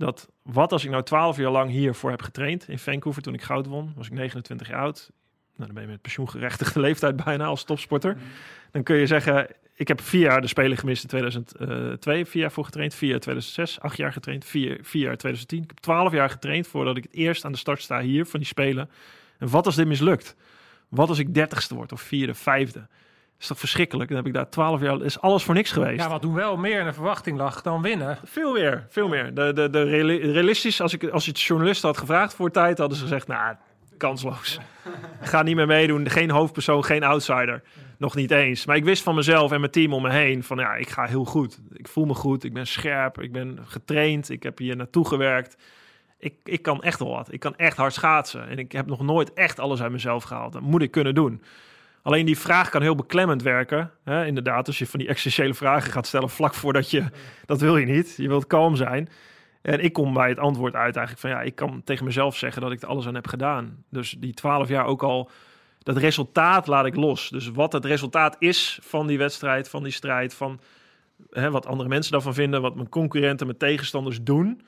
[0.00, 3.42] dat wat als ik nou twaalf jaar lang hiervoor heb getraind in Vancouver toen ik
[3.42, 5.10] goud won, was ik 29 jaar oud.
[5.56, 8.14] Nou, dan ben je met pensioengerechtigde leeftijd bijna als topsporter.
[8.14, 8.24] Mhm.
[8.70, 12.52] Dan kun je zeggen, ik heb vier jaar de Spelen gemist in 2002, vier jaar
[12.52, 15.62] voor getraind, vier jaar 2006, acht jaar getraind, vier, vier jaar 2010.
[15.62, 18.40] Ik heb twaalf jaar getraind voordat ik het eerst aan de start sta hier van
[18.40, 18.90] die Spelen.
[19.38, 20.36] En wat als dit mislukt?
[20.88, 22.86] Wat als ik dertigste word of vierde, vijfde?
[23.40, 24.08] Is toch verschrikkelijk?
[24.08, 26.00] Dan heb ik daar twaalf jaar, is alles voor niks geweest.
[26.00, 28.18] Ja, wat doen wel meer in de verwachting lag dan winnen.
[28.24, 29.34] Veel meer, veel meer.
[29.34, 32.96] De, de, de realistisch, als ik als je het journalisten had gevraagd voor tijd, hadden
[32.96, 33.56] ze gezegd, nou,
[33.96, 34.58] kansloos.
[35.20, 37.62] Ga niet meer meedoen, geen hoofdpersoon, geen outsider.
[37.98, 38.66] Nog niet eens.
[38.66, 41.04] Maar ik wist van mezelf en mijn team om me heen van, ja, ik ga
[41.04, 41.60] heel goed.
[41.72, 45.56] Ik voel me goed, ik ben scherp, ik ben getraind, ik heb hier naartoe gewerkt.
[46.18, 47.32] Ik, ik kan echt wel wat.
[47.32, 48.48] Ik kan echt hard schaatsen.
[48.48, 50.52] En ik heb nog nooit echt alles uit mezelf gehaald.
[50.52, 51.42] Dat moet ik kunnen doen.
[52.02, 53.90] Alleen die vraag kan heel beklemmend werken.
[54.04, 54.26] Hè?
[54.26, 57.04] Inderdaad, als je van die essentiële vragen gaat stellen vlak voordat je...
[57.46, 58.14] Dat wil je niet.
[58.16, 59.08] Je wilt kalm zijn.
[59.62, 61.30] En ik kom bij het antwoord uit eigenlijk van...
[61.30, 63.84] Ja, ik kan tegen mezelf zeggen dat ik er alles aan heb gedaan.
[63.90, 65.30] Dus die twaalf jaar ook al...
[65.78, 67.28] Dat resultaat laat ik los.
[67.28, 70.34] Dus wat het resultaat is van die wedstrijd, van die strijd...
[70.34, 70.60] van
[71.30, 72.62] hè, wat andere mensen daarvan vinden...
[72.62, 74.62] wat mijn concurrenten, mijn tegenstanders doen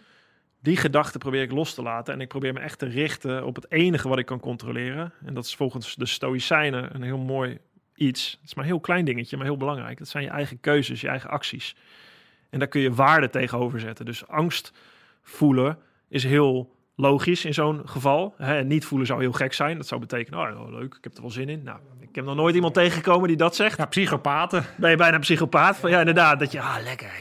[0.63, 2.15] die gedachte probeer ik los te laten.
[2.15, 5.13] En ik probeer me echt te richten op het enige wat ik kan controleren.
[5.25, 7.59] En dat is volgens de Stoïcijnen een heel mooi
[7.95, 8.31] iets.
[8.31, 9.99] Het is maar een heel klein dingetje, maar heel belangrijk.
[9.99, 11.77] Dat zijn je eigen keuzes, je eigen acties.
[12.51, 14.05] En daar kun je waarde tegenover zetten.
[14.05, 14.73] Dus angst
[15.23, 18.35] voelen is heel logisch in zo'n geval.
[18.37, 19.77] Hè, niet voelen zou heel gek zijn.
[19.77, 21.63] Dat zou betekenen, oh, leuk, ik heb er wel zin in.
[21.63, 23.79] Nou, ik heb nog nooit iemand tegengekomen die dat zegt.
[23.79, 24.65] Ja, psychopaten.
[24.77, 25.77] Ben je bijna psychopaat?
[25.77, 26.39] Van, ja, inderdaad.
[26.39, 27.13] Dat je, ah, lekker.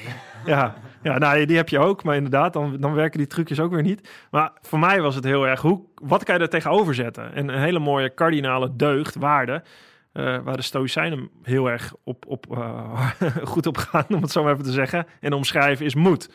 [0.45, 2.03] Ja, ja nou, die heb je ook.
[2.03, 4.09] Maar inderdaad, dan, dan werken die trucjes ook weer niet.
[4.31, 7.33] Maar voor mij was het heel erg, hoe, wat kan je er tegenover zetten?
[7.33, 9.63] En een hele mooie kardinale deugd, waarde...
[10.13, 13.09] Uh, waar de Stoïcijnen heel erg op, op, uh,
[13.43, 15.05] goed op gaan, om het zo maar even te zeggen.
[15.19, 16.27] En omschrijven is moed.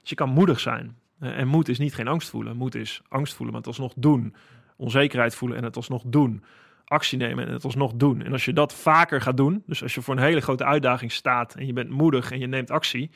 [0.00, 0.96] Dus je kan moedig zijn.
[1.20, 2.56] Uh, en moed is niet geen angst voelen.
[2.56, 4.34] Moed is angst voelen, maar het alsnog doen.
[4.76, 6.44] Onzekerheid voelen en het alsnog doen.
[6.84, 8.22] Actie nemen en het alsnog doen.
[8.22, 11.12] En als je dat vaker gaat doen, dus als je voor een hele grote uitdaging
[11.12, 13.10] staat en je bent moedig en je neemt actie,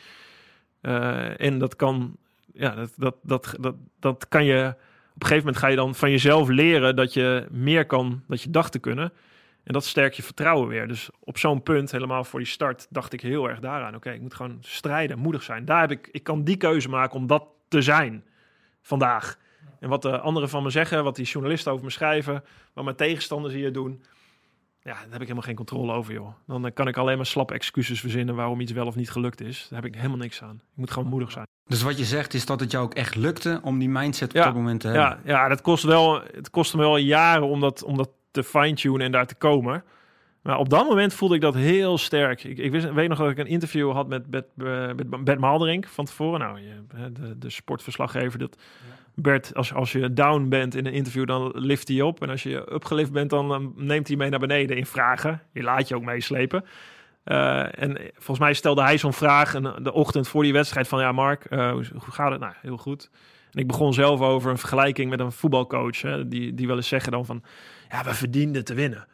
[0.87, 2.16] uh, en dat kan,
[2.53, 4.75] ja, dat, dat, dat, dat, dat kan je
[5.14, 8.42] op een gegeven moment ga je dan van jezelf leren dat je meer kan dat
[8.42, 9.12] je dacht te kunnen.
[9.64, 10.88] En dat sterkt je vertrouwen weer.
[10.88, 13.94] Dus op zo'n punt, helemaal voor die start, dacht ik heel erg daaraan.
[13.94, 15.64] Oké, ik moet gewoon strijden, moedig zijn.
[15.64, 18.25] Daar heb ik, ik kan die keuze maken om dat te zijn
[18.83, 19.38] vandaag.
[19.81, 22.97] En wat de anderen van me zeggen, wat die journalisten over me schrijven, wat mijn
[22.97, 24.03] tegenstanders hier doen.
[24.85, 26.35] Ja, daar heb ik helemaal geen controle over, joh.
[26.47, 29.40] Dan eh, kan ik alleen maar slappe excuses verzinnen waarom iets wel of niet gelukt
[29.40, 29.66] is.
[29.70, 30.55] Daar heb ik helemaal niks aan.
[30.55, 31.47] Ik moet gewoon moedig zijn.
[31.66, 34.35] Dus wat je zegt is dat het jou ook echt lukte om die mindset op
[34.35, 35.05] Ja, dat moment te hebben.
[35.07, 38.44] Ja, ja dat kost wel, het kostte me wel jaren om dat, om dat te
[38.44, 39.85] fine-tunen en daar te komen.
[40.42, 42.44] Maar op dat moment voelde ik dat heel sterk.
[42.44, 45.38] Ik, ik wist, weet nog dat ik een interview had met Bert, eh, met Bert
[45.38, 46.40] Maalderink van tevoren.
[46.40, 48.38] Nou, je, hè, de, de sportverslaggever.
[48.38, 48.57] Dat
[49.14, 52.22] Bert, als, als je down bent in een interview, dan lift hij op.
[52.22, 55.42] En als je upgelift bent, dan eh, neemt hij mee naar beneden in vragen.
[55.53, 56.64] Je laat je ook meeslepen.
[57.24, 61.00] Eh, en volgens mij stelde hij zo'n vraag de ochtend voor die wedstrijd van...
[61.00, 62.40] Ja, Mark, eh, hoe, hoe gaat het?
[62.40, 63.11] Nou, heel goed.
[63.50, 66.03] En ik begon zelf over een vergelijking met een voetbalcoach.
[66.03, 67.42] Hè, die, die wel eens zeggen dan van...
[67.88, 69.07] Ja, we verdienden te winnen.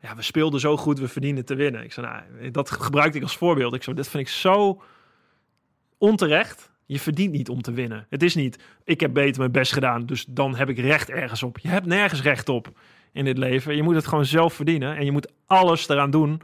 [0.00, 1.84] Ja, we speelden zo goed, we verdienden te winnen.
[1.84, 3.74] Ik zei, nou, dat gebruikte ik als voorbeeld.
[3.74, 4.82] Ik zei, dit vind ik zo
[5.98, 6.70] onterecht.
[6.86, 8.06] Je verdient niet om te winnen.
[8.08, 11.42] Het is niet, ik heb beter mijn best gedaan, dus dan heb ik recht ergens
[11.42, 11.58] op.
[11.58, 12.72] Je hebt nergens recht op
[13.12, 13.76] in dit leven.
[13.76, 14.96] Je moet het gewoon zelf verdienen.
[14.96, 16.40] En je moet alles eraan doen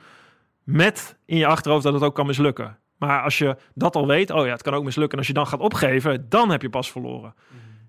[0.64, 2.78] met in je achterhoofd dat het ook kan mislukken.
[2.98, 5.12] Maar als je dat al weet, oh ja, het kan ook mislukken.
[5.12, 7.34] En als je dan gaat opgeven, dan heb je pas verloren.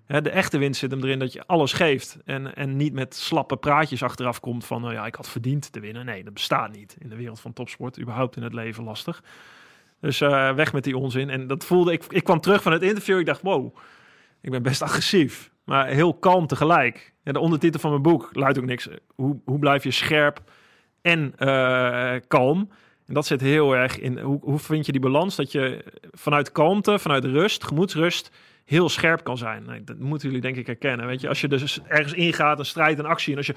[0.04, 2.18] Hè, de echte winst zit hem erin dat je alles geeft.
[2.24, 5.80] En, en niet met slappe praatjes achteraf komt van, nou ja, ik had verdiend te
[5.80, 6.04] winnen.
[6.04, 8.00] Nee, dat bestaat niet in de wereld van topsport.
[8.00, 9.22] Überhaupt in het leven lastig.
[10.04, 11.30] Dus eh, weg met die onzin.
[11.30, 12.04] En dat voelde ik.
[12.08, 13.18] Ik kwam terug van het interview.
[13.18, 13.76] Ik dacht, wow,
[14.40, 15.50] ik ben best agressief.
[15.64, 17.14] Maar heel kalm tegelijk.
[17.22, 18.88] Ja, de ondertitel van mijn boek luidt ook niks.
[19.14, 20.42] Hoe, hoe blijf je scherp
[21.02, 22.70] en eh, kalm?
[23.06, 24.18] En dat zit heel erg in.
[24.18, 25.36] Hoe, hoe vind je die balans?
[25.36, 28.30] Dat je vanuit kalmte, vanuit rust, gemoedsrust,
[28.64, 29.82] heel scherp kan zijn.
[29.84, 31.06] Dat moeten jullie denk ik herkennen.
[31.06, 33.32] Weet je, als je dus ergens ingaat, een strijd, een actie.
[33.32, 33.54] En als je.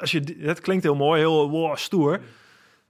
[0.00, 2.20] Als je dat klinkt heel mooi, heel stoer.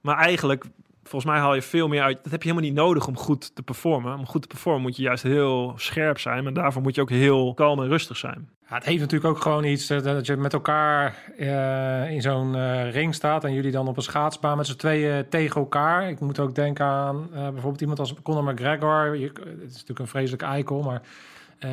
[0.01, 0.65] Maar eigenlijk
[1.13, 2.19] volgens mij haal je veel meer uit.
[2.23, 4.17] Dat heb je helemaal niet nodig om goed te performen.
[4.17, 6.43] Om goed te performen moet je juist heel scherp zijn.
[6.43, 8.49] Maar daarvoor moet je ook heel kalm en rustig zijn.
[8.69, 12.91] Ja, het heeft natuurlijk ook gewoon iets dat je met elkaar eh, in zo'n eh,
[12.91, 16.09] ring staat en jullie dan op een schaatsbaan met z'n tweeën tegen elkaar.
[16.09, 19.17] Ik moet ook denken aan eh, bijvoorbeeld iemand als Conor McGregor.
[19.17, 21.01] Je, het is natuurlijk een vreselijke eikel, maar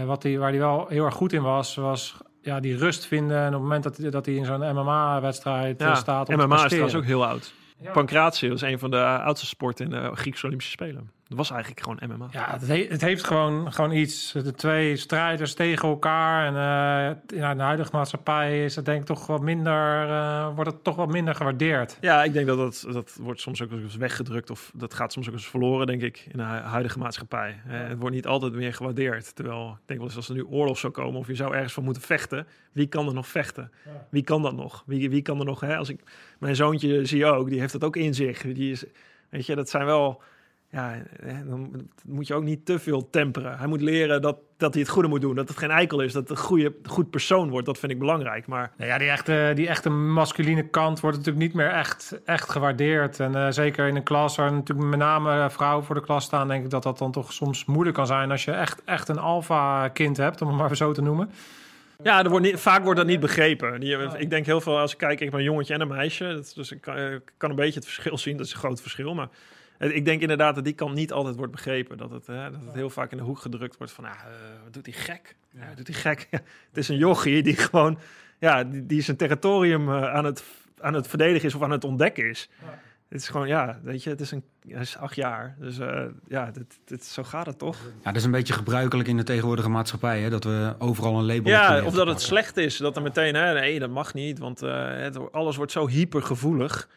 [0.07, 3.39] wat die, waar hij wel heel erg goed in was, was ja, die rust vinden.
[3.39, 6.55] En op het moment dat, hij- dat hij in zo'n MMA-wedstrijd Ja, staat om MMA
[6.63, 7.53] is trouwens ook heel oud.
[7.93, 11.11] Pancratius is een van de oudste sporten in de Griekse Olympische Spelen.
[11.31, 12.29] Dat was eigenlijk gewoon MMA.
[12.31, 14.33] Ja, het, he- het heeft gewoon, gewoon iets.
[14.33, 16.47] De twee strijders tegen elkaar.
[16.47, 20.55] En eh, ja, in de huidige maatschappij is het denk ik toch wat minder, eh,
[20.55, 21.99] wordt het toch wat minder gewaardeerd.
[22.01, 25.27] Ja, ik denk dat dat, dat wordt soms ook eens weggedrukt of dat gaat soms
[25.29, 27.61] ook eens verloren, denk ik, in de hu- huidige maatschappij.
[27.69, 29.35] Eh, het wordt niet altijd meer gewaardeerd.
[29.35, 31.73] Terwijl ik denk wel eens als er nu oorlog zou komen of je zou ergens
[31.73, 33.71] voor moeten vechten, wie kan er nog vechten?
[34.11, 34.83] Wie kan dat nog?
[34.87, 35.61] Wie, wie kan er nog?
[35.61, 35.77] Hè?
[35.77, 36.01] Als ik
[36.39, 38.43] mijn zoontje zie ook, die heeft dat ook in zich.
[38.43, 38.85] Die is,
[39.29, 40.23] weet je, dat zijn wel.
[40.71, 41.03] Ja,
[41.47, 43.59] dan moet je ook niet te veel temperen.
[43.59, 45.35] Hij moet leren dat, dat hij het goede moet doen.
[45.35, 46.13] Dat het geen eikel is.
[46.13, 47.67] Dat het een goede, goed persoon wordt.
[47.67, 48.47] Dat vind ik belangrijk.
[48.47, 52.51] Maar Nou ja, die echte, die echte masculine kant wordt natuurlijk niet meer echt, echt
[52.51, 53.21] gewaardeerd.
[53.21, 56.25] En eh, zeker in een klas waar natuurlijk met name eh, vrouwen voor de klas
[56.25, 59.09] staan, denk ik dat dat dan toch soms moeilijk kan zijn als je echt, echt
[59.09, 61.31] een alfa-kind hebt, om het maar zo te noemen.
[62.03, 63.81] Ja, er wordt niet, vaak wordt dat niet begrepen.
[63.81, 66.35] Die, ik denk heel veel als ik kijk, ik heb een jongetje en een meisje.
[66.35, 68.37] Dat, dus ik kan, eh, ik kan een beetje het verschil zien.
[68.37, 69.15] Dat is een groot verschil.
[69.15, 69.29] Maar
[69.89, 71.99] ik denk inderdaad dat die kant niet altijd wordt begrepen.
[71.99, 74.63] Dat het, hè, dat het heel vaak in de hoek gedrukt wordt van, ah, eh,
[74.65, 75.37] wat doet hij gek?
[75.51, 76.29] Ja, wat doet hij gek?
[76.71, 77.99] het is een jochie die gewoon,
[78.39, 80.45] ja, die, die zijn territorium eh, aan, het,
[80.81, 82.49] aan het verdedigen is of aan het ontdekken is.
[83.11, 85.57] Het is gewoon, ja, weet je, het is een, hij is acht jaar.
[85.59, 87.77] Dus eh, ja, dit, dit, zo gaat het toch?
[87.77, 90.31] Ja, dat is een beetje gebruikelijk in de tegenwoordige maatschappij, hè?
[90.31, 92.77] dat we overal een label Ja, of dat het slecht is.
[92.77, 94.39] Dat er meteen, hè, nee, dat mag niet.
[94.39, 96.89] Want eh, het, alles wordt zo hypergevoelig.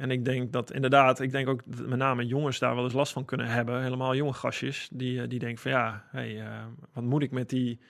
[0.00, 2.92] En ik denk dat inderdaad, ik denk ook dat met name jongens daar wel eens
[2.92, 3.82] last van kunnen hebben.
[3.82, 7.48] Helemaal jonge gastjes die, eh, die denken van ja, hey, eh, wat moet ik met
[7.48, 7.80] die...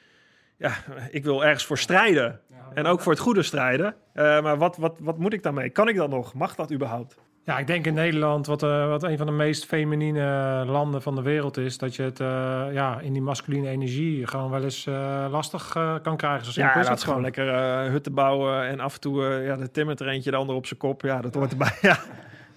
[0.56, 0.74] Ja,
[1.10, 2.40] ik wil ergens voor strijden.
[2.74, 3.94] En ook voor het goede strijden.
[4.12, 5.70] Eh, maar wat, wat, wat moet ik daarmee?
[5.70, 6.34] Kan ik dat nog?
[6.34, 7.16] Mag dat überhaupt?
[7.50, 11.14] Ja, ik denk in Nederland, wat, eh, wat een van de meest feminine landen van
[11.14, 12.26] de wereld is, dat je het eh,
[12.72, 16.52] ja, in die masculine energie gewoon wel eens eh, lastig eh, kan krijgen.
[16.52, 20.00] Zo Ja, dat gewoon lekker eh, hutten bouwen en af en toe ja, de timmert
[20.00, 21.02] er eentje, de ander op zijn kop.
[21.02, 21.72] Ja, dat hoort erbij.
[21.90, 21.98] Ja.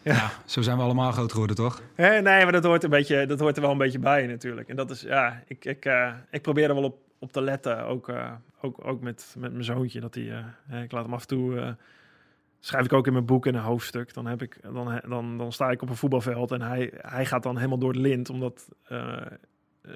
[0.02, 1.82] Ja, zo zijn we allemaal groot geworden, toch?
[1.96, 4.70] Hè, nee, maar dat hoort, een beetje, dat hoort er wel een beetje bij natuurlijk.
[4.70, 7.86] En dat is, ja, ik, ik, eh, ik probeer er wel op, op te letten.
[7.86, 10.00] Ook, eh, ook, ook met, met mijn zoontje.
[10.00, 11.68] Dat hij, eh, hè, ik laat hem af en toe, eh,
[12.66, 14.14] schrijf ik ook in mijn boek in een hoofdstuk.
[14.14, 17.44] Dan, heb ik, dan, dan, dan sta ik op een voetbalveld en hij, hij gaat
[17.44, 18.30] dan helemaal door het lint.
[18.30, 19.22] Omdat, eh,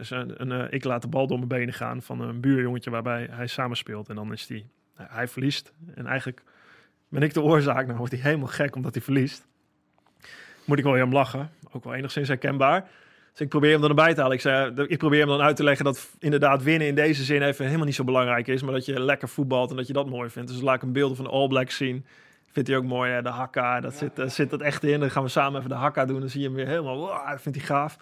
[0.09, 3.47] een, eh, ik laat de bal door mijn benen gaan van een buurjongetje waarbij hij
[3.47, 4.09] samenspeelt.
[4.09, 5.73] En dan is die, hij verliest.
[5.95, 6.43] En eigenlijk
[7.09, 7.85] ben ik de oorzaak.
[7.85, 9.47] Nou wordt hij helemaal gek omdat hij verliest.
[10.65, 11.49] Moet ik wel weer hem lachen.
[11.71, 12.89] Ook wel enigszins herkenbaar.
[13.31, 14.35] Dus ik probeer hem dan erbij te halen.
[14.35, 17.41] Ik, zei, ik probeer hem dan uit te leggen dat inderdaad winnen in deze zin
[17.41, 18.61] even helemaal niet zo belangrijk is.
[18.61, 20.51] Maar dat je lekker voetbalt en dat je dat mooi vindt.
[20.51, 22.05] Dus laat ik een beelden van de All Blacks zien.
[22.57, 23.21] Vindt hij ook mooi, hè?
[23.21, 23.79] de hakka.
[23.79, 24.99] Dat zit, uh, zit dat echt in.
[24.99, 26.19] Dan gaan we samen even de hakka doen.
[26.19, 27.97] Dan zie je hem weer helemaal, wow, dat vindt hij gaaf.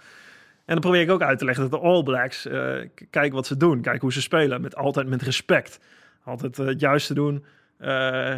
[0.56, 3.48] En dan probeer ik ook uit te leggen dat de All Blacks, uh, kijk wat
[3.48, 3.82] ze doen.
[3.82, 4.62] Kijk hoe ze spelen.
[4.62, 5.80] Met, altijd met respect.
[6.24, 7.46] Altijd uh, het juiste doen.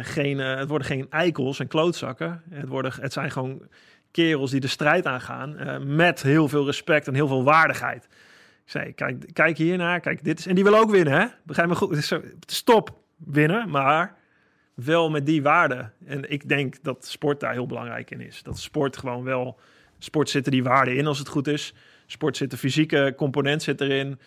[0.02, 2.42] geen, het worden geen eikels en klootzakken.
[2.50, 3.62] Het, worden, het zijn gewoon
[4.10, 5.56] kerels die de strijd aangaan
[5.96, 8.04] met heel veel respect en heel veel waardigheid.
[8.04, 10.46] Ik zei, kijk, kijk hiernaar, kijk, dit is...
[10.46, 11.26] En die willen ook winnen, hè?
[11.42, 12.14] Begrijp me goed.
[12.46, 14.17] Stop winnen, maar
[14.84, 15.92] wel met die waarden.
[16.06, 18.42] En ik denk dat sport daar heel belangrijk in is.
[18.42, 19.58] Dat sport gewoon wel...
[19.98, 21.74] Sport zitten die waarden in als het goed is.
[22.06, 24.18] Sport zit de fysieke component zit erin.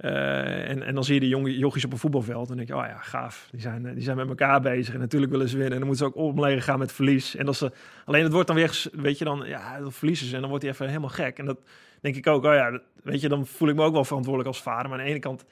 [0.00, 2.50] Uh, en, en dan zie je de jonge jochies op een voetbalveld.
[2.50, 3.48] En denk je, oh ja, gaaf.
[3.50, 4.94] Die zijn, die zijn met elkaar bezig.
[4.94, 5.72] En natuurlijk willen ze winnen.
[5.72, 7.36] En dan moeten ze ook omlegen gaan met verlies.
[7.36, 7.72] En als ze,
[8.04, 10.34] alleen het wordt dan weer, weet je dan, ja, dan verliezen ze.
[10.34, 11.38] En dan wordt hij even helemaal gek.
[11.38, 11.58] En dat
[12.00, 14.62] denk ik ook, oh ja, weet je, dan voel ik me ook wel verantwoordelijk als
[14.62, 14.88] vader.
[14.88, 15.44] Maar aan de ene kant,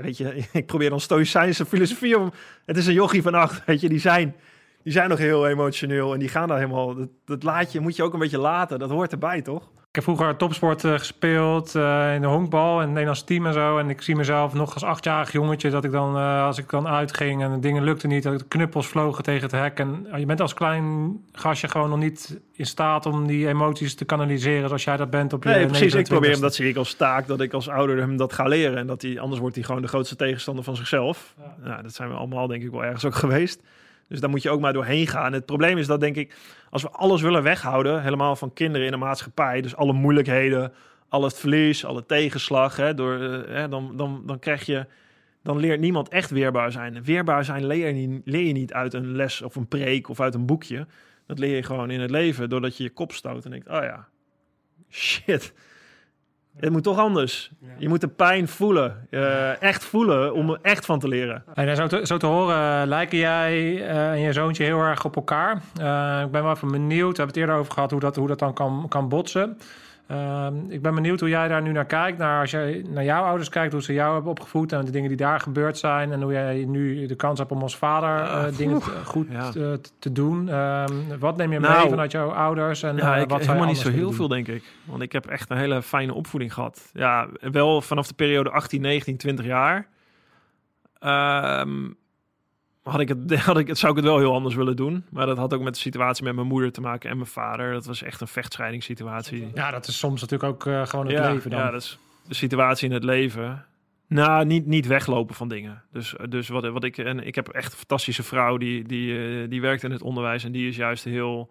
[0.00, 2.32] weet je, ik probeer dan stoïcijnse filosofie om.
[2.64, 4.36] Het is een jochie van acht, weet je, die zijn,
[4.82, 6.12] die zijn nog heel emotioneel.
[6.12, 8.78] En die gaan daar helemaal, dat, dat laat je, moet je ook een beetje laten.
[8.78, 9.70] Dat hoort erbij, toch?
[9.96, 13.52] Ik heb vroeger topsport uh, gespeeld uh, in de honkbal en het Nederlands team en
[13.52, 13.78] zo.
[13.78, 16.88] En ik zie mezelf nog als achtjarig jongetje dat ik dan, uh, als ik dan
[16.88, 19.78] uitging en dingen lukten niet, dat de knuppels vlogen tegen het hek.
[19.78, 24.04] En je bent als klein gastje gewoon nog niet in staat om die emoties te
[24.04, 25.94] kanaliseren zoals jij dat bent op je Nee, precies.
[25.94, 28.44] Ik probeer hem, dat zie ik als taak, dat ik als ouder hem dat ga
[28.44, 28.78] leren.
[28.78, 31.34] En dat hij, anders wordt hij gewoon de grootste tegenstander van zichzelf.
[31.38, 31.68] Ja.
[31.68, 33.60] Nou, dat zijn we allemaal denk ik wel ergens ook geweest.
[34.08, 35.32] Dus daar moet je ook maar doorheen gaan.
[35.32, 36.34] Het probleem is dat, denk ik,
[36.70, 40.72] als we alles willen weghouden, helemaal van kinderen in de maatschappij, dus alle moeilijkheden,
[41.08, 44.86] al het verlies, alle tegenslag, hè, door, uh, dan, dan, dan krijg je,
[45.42, 47.04] dan leert niemand echt weerbaar zijn.
[47.04, 50.20] Weerbaar zijn leer je, niet, leer je niet uit een les of een preek of
[50.20, 50.86] uit een boekje.
[51.26, 53.82] Dat leer je gewoon in het leven, doordat je je kop stoot en denkt, oh
[53.82, 54.08] ja,
[54.90, 55.54] shit,
[56.56, 57.50] het moet toch anders.
[57.78, 59.06] Je moet de pijn voelen.
[59.10, 61.44] Uh, echt voelen om er echt van te leren.
[61.54, 65.04] En zo, te, zo te horen uh, lijken jij uh, en je zoontje heel erg
[65.04, 65.56] op elkaar.
[66.24, 67.10] ik ben wel even benieuwd.
[67.10, 69.58] We hebben het eerder over gehad hoe dat, hoe dat dan kan, kan botsen.
[70.10, 72.18] Uh, ik ben benieuwd hoe jij daar nu naar kijkt.
[72.18, 75.08] Naar als je naar jouw ouders kijkt, hoe ze jou hebben opgevoed en de dingen
[75.08, 76.12] die daar gebeurd zijn.
[76.12, 79.50] En hoe jij nu de kans hebt om als vader uh, dingen goed ja.
[79.50, 80.46] te, te, doen.
[80.48, 80.84] Uh,
[81.18, 82.82] wat neem je nou, mee vanuit jouw ouders?
[82.82, 84.64] En ja, uh, ik, wat helemaal niet zo heel veel, denk ik.
[84.84, 86.90] Want ik heb echt een hele fijne opvoeding gehad.
[86.92, 89.86] Ja, wel vanaf de periode 18, 19, 20 jaar.
[91.00, 91.96] Um,
[92.90, 95.04] had ik het, had ik het, zou ik het wel heel anders willen doen.
[95.10, 97.72] Maar dat had ook met de situatie met mijn moeder te maken en mijn vader.
[97.72, 99.50] Dat was echt een vechtscheidingssituatie.
[99.54, 101.58] Ja, dat is soms natuurlijk ook uh, gewoon het ja, leven dan.
[101.58, 103.64] Ja, dat is de situatie in het leven.
[104.08, 105.82] Nou, niet, niet weglopen van dingen.
[105.92, 106.98] Dus, dus wat, wat ik...
[106.98, 110.44] En ik heb echt een fantastische vrouw die, die, uh, die werkt in het onderwijs.
[110.44, 111.50] En die is juist heel,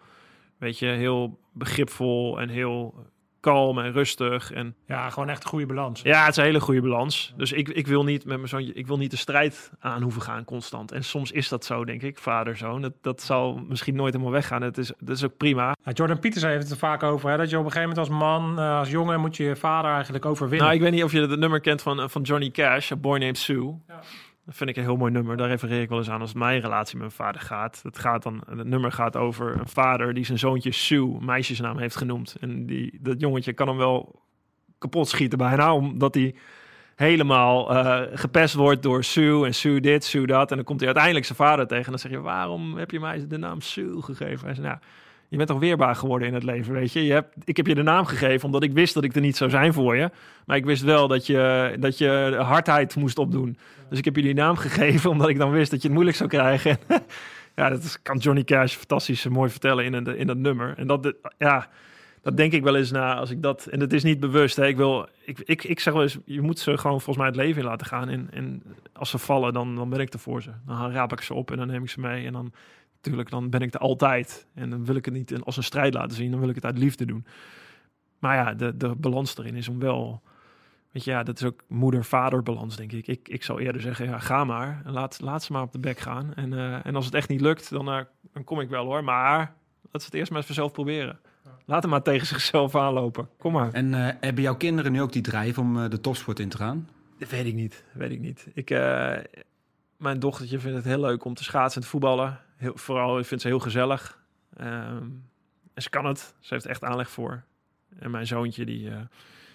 [0.57, 3.05] weet je, heel begripvol en heel
[3.45, 4.51] kalm en rustig.
[4.51, 6.01] En, ja, gewoon echt een goede balans.
[6.01, 7.33] Ja, het is een hele goede balans.
[7.37, 10.21] Dus ik, ik wil niet met mijn zoontje, ik wil niet de strijd aan hoeven
[10.21, 10.91] gaan constant.
[10.91, 12.81] En soms is dat zo, denk ik, vader-zoon.
[12.81, 14.61] Dat, dat zal misschien nooit helemaal weggaan.
[14.61, 15.75] Het is, dat is ook prima.
[15.83, 17.37] Ja, Jordan Peters heeft het er vaak over, hè?
[17.37, 19.91] dat je op een gegeven moment als man, uh, als jongen, moet je je vader
[19.91, 20.65] eigenlijk overwinnen.
[20.65, 23.19] Nou, ik weet niet of je het nummer kent van, van Johnny Cash, A Boy
[23.19, 23.75] Named Sue.
[23.87, 23.99] Ja.
[24.45, 25.37] Dat vind ik een heel mooi nummer.
[25.37, 27.79] Daar refereer ik wel eens aan als mijn relatie met mijn vader gaat.
[27.83, 31.95] Het, gaat dan, het nummer gaat over een vader die zijn zoontje Sue, meisjesnaam, heeft
[31.95, 32.35] genoemd.
[32.39, 34.21] En die, dat jongetje kan hem wel
[34.77, 36.35] kapot schieten bijna, omdat hij
[36.95, 40.49] helemaal uh, gepest wordt door Sue en Sue dit, Sue dat.
[40.49, 42.99] En dan komt hij uiteindelijk zijn vader tegen en dan zeg je, waarom heb je
[42.99, 44.45] mij de naam Sue gegeven?
[44.45, 44.79] Hij zegt, nou,
[45.27, 47.05] je bent toch weerbaar geworden in het leven, weet je.
[47.05, 49.37] je hebt, ik heb je de naam gegeven omdat ik wist dat ik er niet
[49.37, 50.09] zou zijn voor je.
[50.45, 53.57] Maar ik wist wel dat je, dat je hardheid moest opdoen.
[53.89, 56.17] Dus ik heb je die naam gegeven omdat ik dan wist dat je het moeilijk
[56.17, 56.77] zou krijgen.
[57.55, 60.73] ja, dat is, kan Johnny Cash fantastisch mooi vertellen in, in dat nummer.
[60.77, 61.69] En dat, ja,
[62.21, 63.65] dat denk ik wel eens na als ik dat...
[63.65, 64.67] En het is niet bewust, hè.
[64.67, 67.35] Ik, wil, ik, ik, ik zeg wel eens, je moet ze gewoon volgens mij het
[67.35, 68.09] leven in laten gaan.
[68.09, 70.49] En, en als ze vallen, dan, dan ben ik er voor ze.
[70.65, 72.25] Dan raap ik ze op en dan neem ik ze mee.
[72.25, 72.53] En dan
[73.05, 74.47] natuurlijk, dan ben ik er altijd.
[74.53, 76.65] En dan wil ik het niet als een strijd laten zien, dan wil ik het
[76.65, 77.25] uit liefde doen.
[78.19, 80.21] Maar ja, de, de balans erin is om wel.
[80.91, 83.07] Weet je, ja, dat is ook moeder-vader balans, denk ik.
[83.07, 83.29] ik.
[83.29, 84.81] Ik zou eerder zeggen, ja, ga maar.
[84.85, 86.33] En laat, laat ze maar op de bek gaan.
[86.33, 87.99] En, uh, en als het echt niet lukt, dan, uh,
[88.33, 89.03] dan kom ik wel hoor.
[89.03, 89.37] Maar
[89.91, 91.19] laat ze het eerst maar eens zelf proberen.
[91.65, 93.29] Laat hem maar tegen zichzelf aanlopen.
[93.37, 93.73] Kom maar.
[93.73, 96.89] En uh, hebben jouw kinderen nu ook die drijf om de topsport in te gaan?
[97.17, 97.83] Dat weet ik niet.
[97.93, 98.47] weet ik niet.
[98.53, 98.69] Ik,
[100.05, 102.39] mijn dochtertje vindt het heel leuk om te schaatsen en te voetballen.
[102.55, 104.19] Heel, vooral vindt ze heel gezellig.
[104.61, 105.23] Um,
[105.73, 106.35] en ze kan het.
[106.39, 107.43] Ze heeft echt aanleg voor.
[107.99, 108.95] En mijn zoontje, die, uh,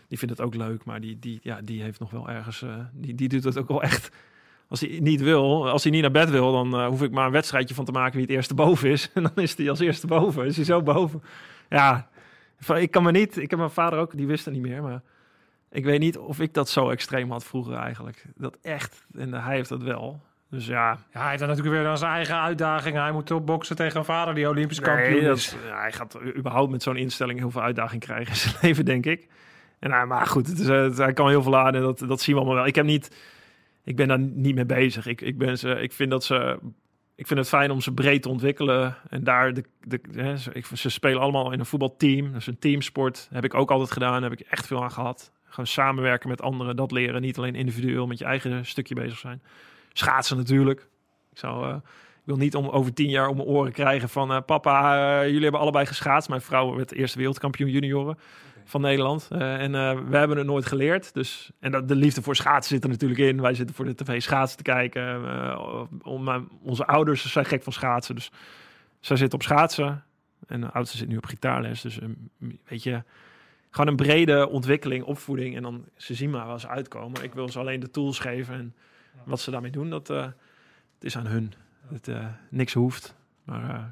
[0.09, 2.79] die vindt het ook leuk, maar die, die, ja, die heeft nog wel ergens, eh,
[2.93, 4.11] die, die doet het ook wel echt.
[4.69, 7.27] Als hij niet wil, als hij niet naar bed wil, dan eh, hoef ik maar
[7.27, 9.11] een wedstrijdje van te maken wie het eerste boven is.
[9.15, 10.47] En dan is hij als eerste boven.
[10.47, 11.23] Is hij zo boven.
[11.69, 12.09] Ja,
[12.75, 13.37] ik kan me niet.
[13.37, 15.03] Ik heb mijn vader ook, die wist het niet meer, maar
[15.71, 18.25] ik weet niet of ik dat zo extreem had vroeger eigenlijk.
[18.35, 19.07] Dat echt.
[19.13, 20.23] En hij heeft dat wel.
[20.51, 22.97] Dus ja, Ja, hij heeft dan natuurlijk weer dan zijn eigen uitdaging.
[22.97, 25.57] Hij moet opboksen tegen een vader die Olympisch kampioen Nee, dat, is.
[25.67, 29.07] ja, hij gaat überhaupt met zo'n instelling heel veel uitdaging krijgen in zijn leven, denk
[29.07, 29.29] ik.
[29.79, 31.99] En, nou, maar goed, het is, eh, het- hij kan heel veel aan en dat,
[31.99, 32.67] dat zien we allemaal wel.
[32.69, 33.17] Ik heb niet,
[33.85, 35.07] ik ben daar niet mee bezig.
[35.07, 36.59] Ik, ik, ben ze, ik vind dat ze,
[37.15, 38.97] ik vind het fijn om ze breed te ontwikkelen.
[39.09, 42.27] En daar, de, de, hè, ze, ik, ze spelen allemaal in een voetbalteam.
[42.33, 43.29] Dat is een teamsport.
[43.33, 44.23] Heb ik ook altijd gedaan.
[44.23, 45.33] Heb ik echt veel aan gehad.
[45.45, 47.21] Gewoon samenwerken met anderen, dat leren.
[47.21, 49.43] Niet alleen individueel met je eigen stukje bezig zijn.
[49.93, 50.89] Schaatsen natuurlijk.
[51.33, 51.69] Ik zou...
[51.69, 51.75] eh,
[52.21, 54.33] ik wil niet om over tien jaar om mijn oren krijgen van...
[54.33, 56.29] eh, papa, eh, jullie hebben allebei geschaatst.
[56.29, 58.19] Mijn vrouw werd eerste wereldkampioen junioren
[58.65, 59.29] van Nederland.
[59.31, 59.73] En
[60.11, 61.15] we hebben het nooit geleerd.
[61.15, 63.41] Dus, en dat, de liefde voor schaatsen zit er natuurlijk in.
[63.41, 65.23] Wij zitten voor de tv schaatsen te kijken.
[66.03, 68.15] Om, onze ouders zijn gek van schaatsen.
[68.15, 68.31] Dus
[69.01, 70.05] zij zit op schaatsen.
[70.47, 71.81] En de oudste zit nu op gitaarles.
[71.81, 72.09] Dus eh,
[72.69, 73.03] weet je...
[73.71, 75.57] Gewoon een brede ontwikkeling, opvoeding.
[75.57, 77.23] En dan ze zien maar waar ze uitkomen.
[77.23, 78.55] Ik wil ze alleen de tools geven.
[78.55, 78.75] En
[79.25, 80.23] wat ze daarmee doen, dat, eh,
[80.95, 81.53] het is aan hun.
[81.89, 83.15] Het, eh, niks hoeft.
[83.45, 83.83] Maar eh,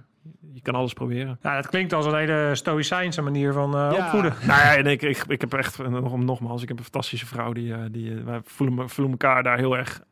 [0.53, 1.39] je kan alles proberen.
[1.43, 4.35] Ja, dat klinkt als een hele stoïcijnse manier van eh, opvoeden.
[4.47, 7.53] Nou ja, en ik, ik, ik heb echt, nog, nogmaals, ik heb een fantastische vrouw.
[7.53, 10.03] Die, eh, die, wij voelen, me, voelen elkaar daar heel erg,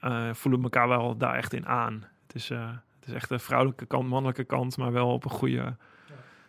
[0.00, 2.04] eh, voelen elkaar wel daar echt in aan.
[2.26, 5.30] Het is, eh, het is echt de vrouwelijke kant, mannelijke kant, maar wel op een
[5.30, 5.76] goede,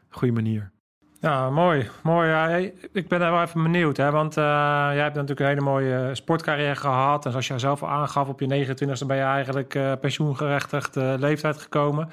[0.10, 0.72] goede manier.
[1.22, 1.90] Ja, mooi.
[2.04, 2.30] mooi.
[2.30, 2.48] Ja,
[2.92, 3.98] ik ben daar wel even benieuwd.
[3.98, 4.12] Hè?
[4.12, 4.44] Want eh,
[4.94, 7.26] jij hebt natuurlijk een hele mooie sportcarrière gehad.
[7.26, 11.14] En zoals jij zelf al aangaf, op je 29e ben je eigenlijk eh pensioengerechtigd eh,
[11.18, 12.10] leeftijd gekomen.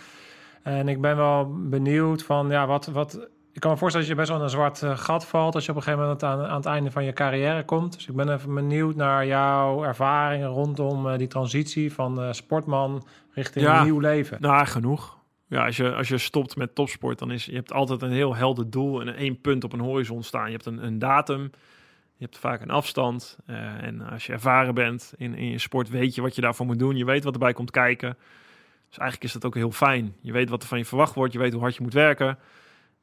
[0.63, 2.87] En ik ben wel benieuwd van, ja, wat...
[2.87, 5.55] wat ik kan me voorstellen dat je best wel in een zwart eh, gat valt...
[5.55, 7.93] als je op een gegeven moment aan, aan het einde van je carrière komt.
[7.95, 13.07] Dus ik ben even benieuwd naar jouw ervaringen rondom eh, die transitie van eh, sportman
[13.33, 13.79] richting Ja.
[13.79, 14.37] een nieuw leven.
[14.41, 15.18] Nou, genoeg.
[15.49, 18.37] Ja, als je, als je stopt met topsport, dan is je hebt altijd een heel
[18.37, 20.47] helder doel en één punt op een horizon staan.
[20.47, 21.43] Je hebt een, een datum,
[22.17, 23.39] je hebt vaak een afstand.
[23.47, 26.67] eh, en als je ervaren bent in, in je sport, weet je wat je daarvoor
[26.67, 26.97] moet doen.
[26.97, 28.17] Je weet wat erbij komt kijken.
[28.89, 30.15] Dus eigenlijk is dat ook heel fijn.
[30.21, 32.39] Je weet wat er van je verwacht wordt, je weet hoe hard je moet werken.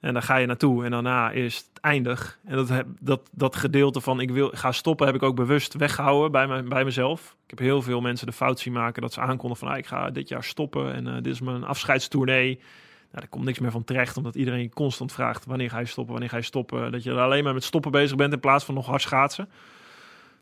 [0.05, 2.39] En dan ga je naartoe en daarna is het eindig.
[2.43, 6.31] En dat, dat, dat gedeelte van ik wil ga stoppen heb ik ook bewust weggehouden
[6.31, 7.35] bij, me, bij mezelf.
[7.43, 9.85] Ik heb heel veel mensen de fout zien maken dat ze aankonden van ah, ik
[9.85, 12.55] ga dit jaar stoppen en eh, dit is mijn afscheidstournee.
[12.55, 12.65] Nou,
[13.11, 16.31] daar komt niks meer van terecht, omdat iedereen constant vraagt wanneer ga je stoppen, wanneer
[16.31, 16.91] ga je stoppen.
[16.91, 19.49] Dat je er alleen maar met stoppen bezig bent in plaats van nog hard schaatsen.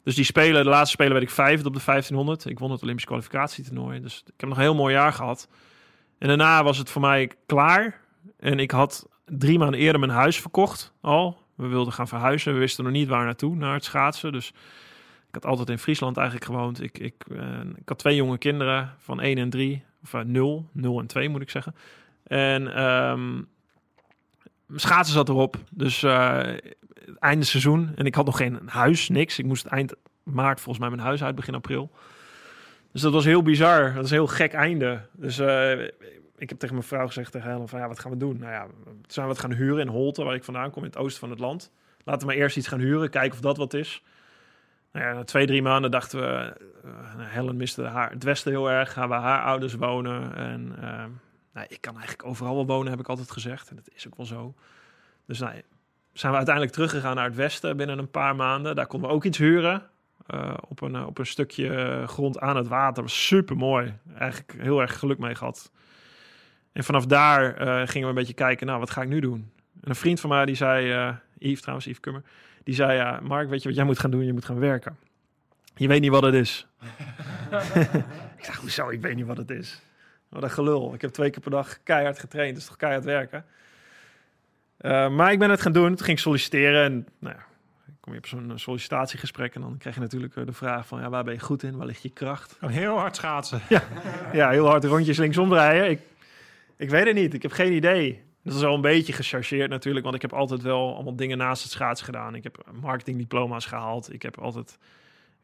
[0.03, 2.45] Dus die spelen, de laatste spelen werd ik vijfde op de 1500.
[2.45, 4.01] Ik won het Olympisch kwalificatietoernooi.
[4.01, 5.47] Dus ik heb nog een heel mooi jaar gehad.
[6.17, 8.01] En daarna was het voor mij klaar.
[8.39, 11.37] En ik had drie maanden eerder mijn huis verkocht al.
[11.55, 12.53] We wilden gaan verhuizen.
[12.53, 14.31] We wisten nog niet waar naartoe, naar het schaatsen.
[14.31, 14.47] Dus
[15.27, 16.83] ik had altijd in Friesland eigenlijk gewoond.
[16.83, 19.83] Ik, ik, eh, ik had twee jonge kinderen van 1 en 3.
[20.03, 21.75] Of uh, 0, 0 en 2 moet ik zeggen.
[22.23, 22.63] En
[24.65, 25.57] mijn schaatsen zat erop.
[25.69, 26.53] Dus eh
[27.19, 27.91] einde seizoen.
[27.95, 29.39] En ik had nog geen huis, niks.
[29.39, 31.91] Ik moest eind maart volgens mij mijn huis uit, begin april.
[32.91, 33.83] Dus dat was heel bizar.
[33.83, 34.99] Dat was een heel gek einde.
[35.11, 35.87] Dus eh,
[36.43, 38.37] ik heb tegen mijn vrouw gezegd, tegen Helen, van ja, wat gaan we doen?
[38.37, 40.97] Nou ja, we zijn wat gaan huren in Holte, waar ik vandaan kom, in het
[40.97, 41.71] oosten van het land.
[42.03, 44.03] Laten we maar eerst iets gaan huren, kijken of dat wat is.
[44.91, 48.71] Nou ja, na twee, drie maanden dachten we, eh, Helen miste haar, het westen heel
[48.71, 50.35] erg, gaan we haar ouders wonen.
[50.35, 51.05] En eh,
[51.53, 53.69] nou, ik kan eigenlijk overal wel wonen, heb ik altijd gezegd.
[53.69, 54.53] En dat is ook wel zo.
[55.25, 55.53] Dus nou,
[56.13, 58.75] zijn we uiteindelijk teruggegaan naar het westen binnen een paar maanden.
[58.75, 59.83] Daar konden we ook iets huren.
[60.33, 63.09] Uh, op, een, op een stukje grond aan het water.
[63.09, 63.93] Super mooi.
[64.17, 65.71] Eigenlijk heel erg geluk mee gehad.
[66.73, 69.51] En vanaf daar uh, gingen we een beetje kijken, nou, wat ga ik nu doen?
[69.81, 72.23] En een vriend van mij, die zei, uh, Yves trouwens, Yves Kummer,
[72.63, 74.25] die zei, ja, Mark, weet je wat jij moet gaan doen?
[74.25, 74.97] Je moet gaan werken.
[75.75, 76.67] Je weet niet wat het is.
[78.37, 78.89] ik dacht, hoezo?
[78.89, 79.81] Ik weet niet wat het is.
[80.29, 80.93] Wat een gelul.
[80.93, 83.45] Ik heb twee keer per dag keihard getraind, dus toch keihard werken.
[84.81, 85.87] Uh, maar ik ben het gaan doen.
[85.87, 87.45] Toen ging ik solliciteren en nou ja,
[87.99, 91.23] kom je op zo'n sollicitatiegesprek en dan krijg je natuurlijk de vraag van ja, waar
[91.23, 91.77] ben je goed in?
[91.77, 92.57] Waar ligt je kracht?
[92.61, 93.61] Oh, heel hard schaatsen.
[93.69, 93.83] Ja,
[94.33, 95.89] ja heel hard rondjes linksom rijden.
[95.89, 95.99] Ik,
[96.77, 97.33] ik weet het niet.
[97.33, 98.23] Ik heb geen idee.
[98.43, 101.63] Dat is wel een beetje gechargeerd natuurlijk, want ik heb altijd wel allemaal dingen naast
[101.63, 102.35] het schaatsen gedaan.
[102.35, 104.13] Ik heb marketingdiploma's gehaald.
[104.13, 104.77] Ik heb altijd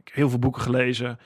[0.04, 1.20] ik heel veel boeken gelezen.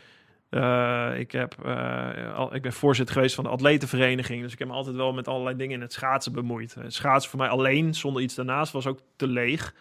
[0.50, 4.42] Uh, ik, heb, uh, al, ik ben voorzitter geweest van de atletenvereniging.
[4.42, 6.74] Dus ik heb me altijd wel met allerlei dingen in het schaatsen bemoeid.
[6.74, 9.74] Het schaatsen voor mij alleen, zonder iets daarnaast, was ook te leeg.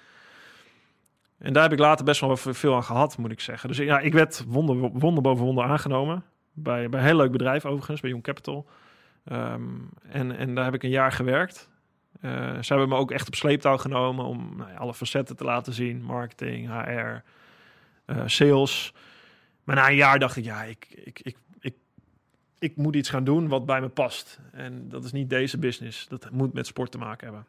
[1.39, 3.69] En daar heb ik later best wel veel aan gehad, moet ik zeggen.
[3.69, 6.25] Dus ja, ik werd wonder, wonder boven wonder aangenomen.
[6.53, 8.67] Bij, bij een heel leuk bedrijf overigens, bij Young Capital.
[9.25, 11.71] Um, en, en daar heb ik een jaar gewerkt.
[12.21, 15.45] Eh, ze hebben me ook echt op sleeptouw genomen om nou ja, alle facetten te
[15.45, 16.03] laten zien.
[16.03, 17.23] Marketing, HR,
[18.05, 18.95] eh, sales.
[19.65, 21.75] Maar na een jaar dacht ik, ja, ik, ik, ik, ik,
[22.59, 24.41] ik moet iets gaan doen wat bij me past.
[24.53, 26.09] En dat is niet deze business.
[26.09, 27.47] Dat moet met sport te maken hebben.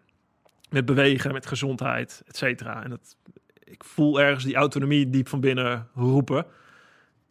[0.69, 2.83] Met bewegen, met gezondheid, et cetera.
[2.83, 3.17] En dat,
[3.63, 6.45] ik voel ergens die autonomie diep van binnen roepen.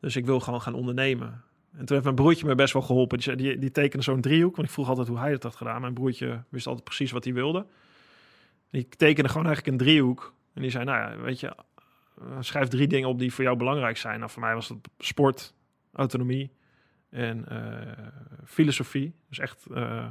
[0.01, 1.43] Dus ik wil gewoon gaan ondernemen.
[1.73, 3.19] En toen heeft mijn broertje me best wel geholpen.
[3.19, 4.57] Die, die, die tekende zo'n driehoek.
[4.57, 5.81] Want ik vroeg altijd hoe hij het had gedaan.
[5.81, 7.67] Mijn broertje wist altijd precies wat hij wilde.
[8.71, 10.35] Die tekende gewoon eigenlijk een driehoek.
[10.55, 11.55] En die zei, nou ja, weet je,
[12.19, 14.19] eh, schrijf drie dingen op die voor jou belangrijk zijn.
[14.19, 15.55] Nou, voor mij was dat sport,
[15.93, 16.51] autonomie
[17.11, 18.07] en eh,
[18.45, 19.15] filosofie.
[19.29, 20.07] Dus echt eh,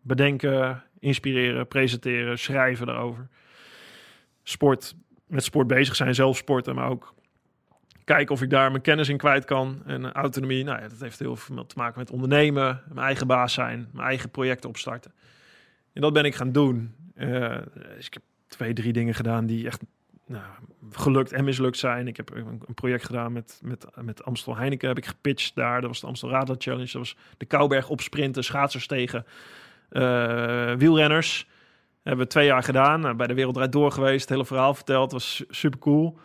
[0.00, 3.28] bedenken, inspireren, presenteren, schrijven daarover.
[4.42, 4.96] Sport,
[5.26, 7.14] met sport bezig zijn, zelf sporten, maar ook
[8.08, 9.82] kijken of ik daar mijn kennis in kwijt kan.
[9.86, 13.26] En eh, autonomie, nou ja, dat heeft heel veel te maken met ondernemen, mijn eigen
[13.26, 15.12] baas zijn, mijn eigen projecten opstarten.
[15.92, 16.94] En dat ben ik gaan doen.
[17.14, 17.56] Eh,
[17.96, 19.82] dus ik heb twee, drie dingen gedaan die echt
[20.26, 20.44] nou,
[20.90, 22.08] gelukt en mislukt zijn.
[22.08, 25.80] Ik heb een, project gedaan met, met, met Amstel Heineken, heb ik gepitcht daar.
[25.80, 26.92] Dat was de Amstel Radler Challenge.
[26.92, 29.26] Dat was de Kouberg opsprinten, schaatsers tegen
[29.88, 31.48] eh, wielrenners.
[32.02, 33.00] hebben we twee jaar gedaan.
[33.00, 35.12] Nou, bij de Wereld Door geweest, het hele verhaal verteld.
[35.12, 36.18] was su- super cool.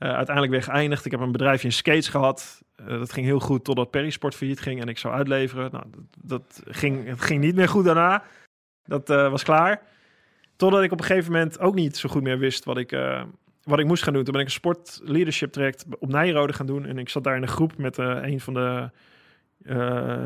[0.00, 1.04] Eh, uiteindelijk weer geëindigd.
[1.04, 2.62] Ik heb een bedrijfje in skates gehad.
[2.76, 5.70] Eh, dat ging heel goed totdat Perisport failliet ging en ik zou uitleveren.
[5.72, 8.22] Nou, dat, dat ging, het ging niet meer goed daarna.
[8.84, 9.82] Dat eh, was klaar.
[10.56, 12.90] Totdat ik op een gegeven moment ook niet zo goed meer wist wat ik,
[13.62, 14.24] wat ik moest gaan doen.
[14.24, 16.86] Toen ben ik een sport leadership traject op Nijrode gaan doen.
[16.86, 18.90] En ik zat daar in een groep met een van de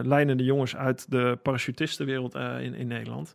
[0.03, 3.35] leidende jongens uit de parachutistenwereld in, in Nederland.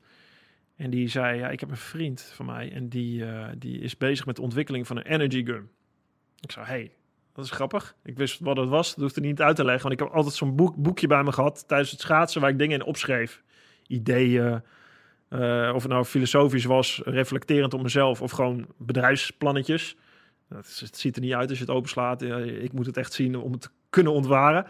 [0.76, 3.24] En die zei, ja, ik heb een vriend van mij en die,
[3.58, 5.70] die is bezig met de ontwikkeling van een energy gum.
[6.42, 6.92] Ik zei, hey,
[7.34, 7.96] dat is grappig.
[8.04, 9.82] Ik wist wat het was, dat hoefde niet uit te leggen.
[9.90, 12.58] Want ik heb altijd zo'n boek, boekje bij me gehad tijdens het schaatsen waar ik
[12.58, 13.44] dingen in opschreef.
[13.88, 14.62] Ideeën,
[15.30, 19.96] eh, of het nou filosofisch was, reflecterend op mezelf, of gewoon bedrijfsplannetjes.
[20.56, 22.22] Het ziet er niet uit als je het openslaat.
[22.22, 24.66] Ik moet het echt zien om het te kunnen ontwaren.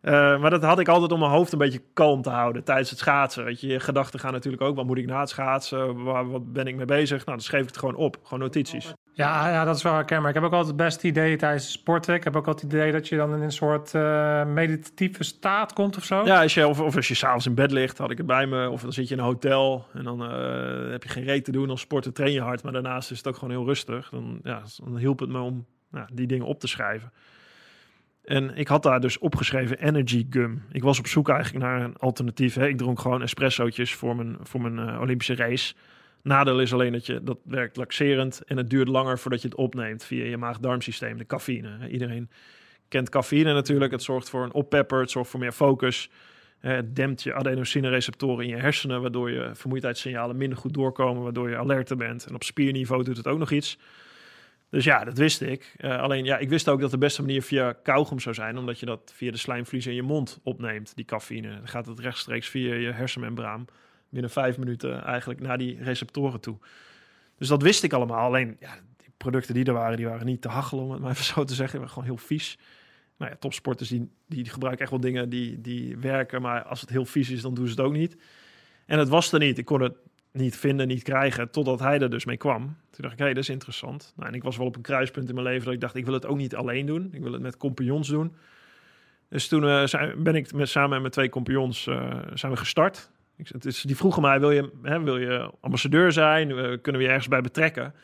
[0.00, 2.90] Eh, maar dat had ik altijd om mijn hoofd een beetje kalm te houden tijdens
[2.90, 3.44] het schaatsen.
[3.44, 4.76] Weet je, je gedachten gaan natuurlijk ook.
[4.76, 6.04] Wat moet ik na het schaatsen?
[6.04, 7.24] Waar, wat ben ik mee bezig?
[7.24, 8.18] Nou, dan schreef ik het gewoon op.
[8.22, 8.92] Gewoon notities.
[9.12, 10.28] Ja, ja, dat is wel herkenbaar.
[10.28, 12.14] Ik heb ook altijd het beste idee tijdens sporten.
[12.14, 15.72] Ik heb ook altijd het idee dat je dan in een soort eh, meditatieve staat
[15.72, 16.24] komt of zo.
[16.24, 18.46] Ja, als je, of, of als je s'avonds in bed ligt, had ik het bij
[18.46, 18.70] me.
[18.70, 21.52] Of dan zit je in een hotel en dan eh, heb je geen reet te
[21.52, 21.70] doen.
[21.70, 24.08] Als sporten train je hard, maar daarnaast is het ook gewoon heel rustig.
[24.08, 27.12] Dan, ja, dan hielp het me om nou, die dingen op te schrijven.
[28.28, 30.62] En ik had daar dus opgeschreven Energy Gum.
[30.72, 32.54] Ik was op zoek eigenlijk naar een alternatief.
[32.54, 32.68] Hè.
[32.68, 35.74] Ik dronk gewoon espressootjes voor mijn, voor mijn eh, Olympische race.
[36.22, 39.56] Nadeel is alleen dat je dat werkt laxerend en het duurt langer voordat je het
[39.56, 41.88] opneemt via je maag-darmsysteem, de cafeïne.
[41.90, 42.30] Iedereen
[42.88, 43.92] kent cafeïne natuurlijk.
[43.92, 46.10] Het zorgt voor een oppepper, het zorgt voor meer focus.
[46.60, 51.50] Eh, Het dempt je adenosine-receptoren in je hersenen, waardoor je vermoeidheidssignalen minder goed doorkomen, waardoor
[51.50, 52.26] je alerter bent.
[52.26, 53.78] En op spierniveau doet het ook nog iets.
[54.70, 55.74] Dus ja, dat wist ik.
[55.76, 58.80] Eh, alleen ja, ik wist ook dat de beste manier via kauwgom zou zijn, omdat
[58.80, 61.48] je dat via de slijmvlies in je mond opneemt, die cafeïne.
[61.48, 63.66] Dan gaat het rechtstreeks via je hersenmembraan
[64.08, 66.58] binnen vijf minuten eigenlijk naar die receptoren toe.
[67.38, 68.26] Dus dat wist ik allemaal.
[68.26, 71.10] Alleen ja, die producten die er waren, die waren niet te hachelen, om het maar
[71.10, 71.88] even zo te zeggen.
[71.88, 72.58] Gewoon heel vies.
[73.16, 76.90] Nou ja, topsporters die, die gebruiken echt wel dingen die, die werken, maar als het
[76.90, 78.16] heel vies is, dan doen ze het ook niet.
[78.86, 79.58] En het was er niet.
[79.58, 79.96] Ik kon het
[80.38, 82.62] niet vinden, niet krijgen, totdat hij er dus mee kwam.
[82.62, 84.12] Toen dacht ik, hé, dat is interessant.
[84.16, 86.04] Nou, en ik was wel op een kruispunt in mijn leven dat ik dacht, ik
[86.04, 87.08] wil het ook niet alleen doen.
[87.12, 88.34] Ik wil het met compagnons doen.
[89.28, 92.58] Dus toen eh, zijn, ben ik met, samen met mijn twee compagnons eh, zijn we
[92.58, 93.10] gestart.
[93.36, 96.50] Ik, het is, die vroegen mij, wil je, hè, wil je ambassadeur zijn?
[96.50, 97.94] Eh, kunnen we je ergens bij betrekken?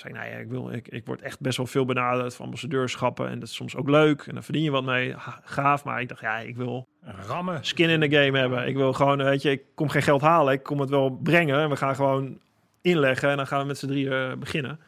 [0.00, 2.44] Zei ik, nou ja, ik, wil, ik, ik word echt best wel veel benaderd voor
[2.44, 3.28] ambassadeurschappen.
[3.28, 4.22] En dat is soms ook leuk.
[4.26, 5.14] En dan verdien je wat mee.
[5.44, 5.84] Gaaf.
[5.84, 7.64] Maar ik dacht, ja, ik wil Rammen.
[7.64, 8.66] skin in de game hebben.
[8.66, 10.52] Ik wil gewoon, weet je, ik kom geen geld halen.
[10.52, 11.60] Ik kom het wel brengen.
[11.60, 12.38] En we gaan gewoon
[12.80, 13.30] inleggen.
[13.30, 14.80] En dan gaan we met z'n drieën beginnen.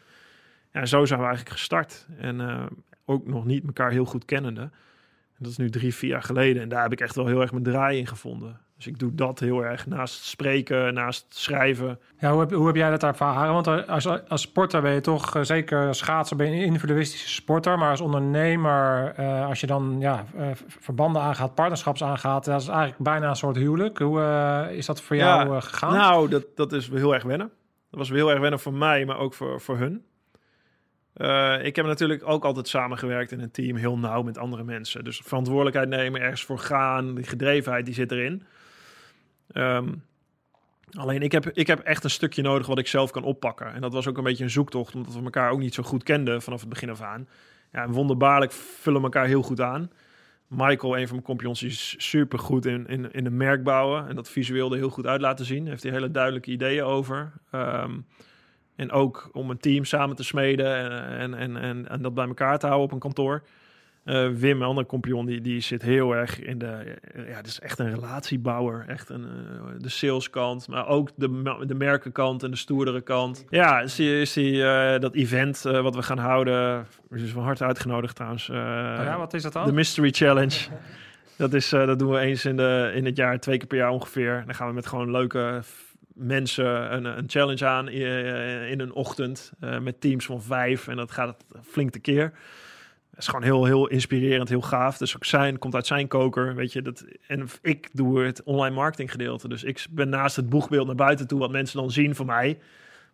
[0.72, 2.06] Ja, en zo zijn we eigenlijk gestart.
[2.18, 2.66] En eh,
[3.04, 4.60] ook nog niet elkaar heel goed kennende.
[4.60, 6.62] En dat is nu drie, vier jaar geleden.
[6.62, 8.60] En daar heb ik echt wel heel erg mijn draai in gevonden.
[8.82, 11.98] Dus ik doe dat heel erg naast spreken, naast schrijven.
[12.18, 13.52] Ja, hoe, heb, hoe heb jij dat ervaren?
[13.52, 17.28] Want als, als sporter ben je toch, eh, zeker als schaatser, ben je een individualistische
[17.28, 17.78] sporter.
[17.78, 22.68] Maar als ondernemer, eh, als je dan ja, eh, verbanden aangaat, partnerschaps aangaat, dat is
[22.68, 23.98] eigenlijk bijna een soort huwelijk.
[23.98, 24.20] Hoe
[24.72, 25.94] is dat voor Ja, jou gegaan?
[25.94, 27.50] Nou, dat, dat is heel erg wennen.
[27.90, 30.04] Dat was heel erg wennen voor mij, maar ook voor, voor hun.
[31.62, 35.04] Ik heb natuurlijk ook altijd samengewerkt in een team, heel nauw met andere mensen.
[35.04, 38.42] Dus verantwoordelijkheid nemen, ergens voor gaan, die gedrevenheid, die zit erin.
[39.52, 39.92] Ehm,
[40.92, 43.72] alleen ik heb, ik heb echt een stukje nodig wat ik zelf kan oppakken.
[43.72, 46.02] En dat was ook een beetje een zoektocht, omdat we elkaar ook niet zo goed
[46.02, 47.28] kenden vanaf het begin af aan.
[47.72, 49.90] Ja, en wonderbaarlijk vullen elkaar heel goed aan.
[50.46, 54.08] Michael, een van mijn die is super goed in, in, in de merk bouwen.
[54.08, 55.66] En dat visueel er heel goed uit laten zien.
[55.66, 57.32] Heeft hij hele duidelijke ideeën over.
[57.50, 57.98] Ehm,
[58.76, 62.26] en ook om een team samen te smeden en, en, en, en, en dat bij
[62.26, 63.42] elkaar te houden op een kantoor.
[64.04, 66.96] Uh, Wim, mijn andere compagnon, die, die zit heel erg in de...
[67.14, 68.84] Ja, het is echt een relatiebouwer.
[68.88, 73.44] Echt een, uh, de saleskant, maar ook de, de merkenkant en de stoerdere kant.
[73.50, 76.86] Ja, is die, is die, uh, dat event wat we gaan houden...
[77.10, 78.48] is van harte uitgenodigd trouwens.
[78.48, 79.66] Oh ja, wat is dat dan?
[79.66, 80.56] De Mystery Challenge.
[81.36, 83.90] dat, is, dat doen we eens in, de, in het jaar, twee keer per jaar
[83.90, 84.42] ongeveer.
[84.46, 85.60] Dan gaan we met gewoon leuke
[86.14, 90.88] mensen een, een challenge aan in, in een ochtend met teams van vijf.
[90.88, 92.32] En dat gaat flink te keer
[93.16, 94.98] is gewoon heel, heel inspirerend, heel gaaf.
[94.98, 96.82] Dus ook zijn, komt uit zijn koker, weet je.
[96.82, 99.48] Dat, en ik doe het online marketing gedeelte.
[99.48, 102.58] Dus ik ben naast het boegbeeld naar buiten toe, wat mensen dan zien van mij.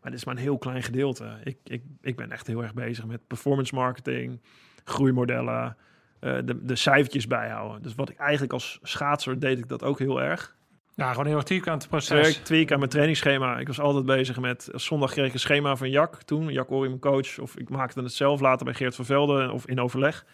[0.01, 1.39] Maar dit is maar een heel klein gedeelte.
[1.45, 4.41] Ik, ik, ik ben echt heel erg bezig met performance marketing,
[4.85, 5.77] groeimodellen,
[6.21, 7.83] uh, de, de cijfertjes bijhouden.
[7.83, 10.57] Dus wat ik eigenlijk als schaatser deed ik dat ook heel erg.
[10.99, 12.37] Ja, gewoon heel actief aan het proces.
[12.37, 13.59] Ik tweak aan mijn trainingsschema.
[13.59, 14.69] Ik was altijd bezig met...
[14.73, 16.49] Zondag kreeg ik een schema van Jack toen.
[16.49, 17.39] Jack Ori, mijn coach.
[17.39, 20.25] Of ik maakte het zelf later bij Geert van Velden of in overleg.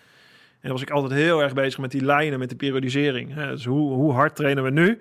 [0.50, 3.34] En dan was ik altijd heel erg bezig met die lijnen, met de periodisering.
[3.34, 5.00] Dus hoe, hoe hard trainen we nu?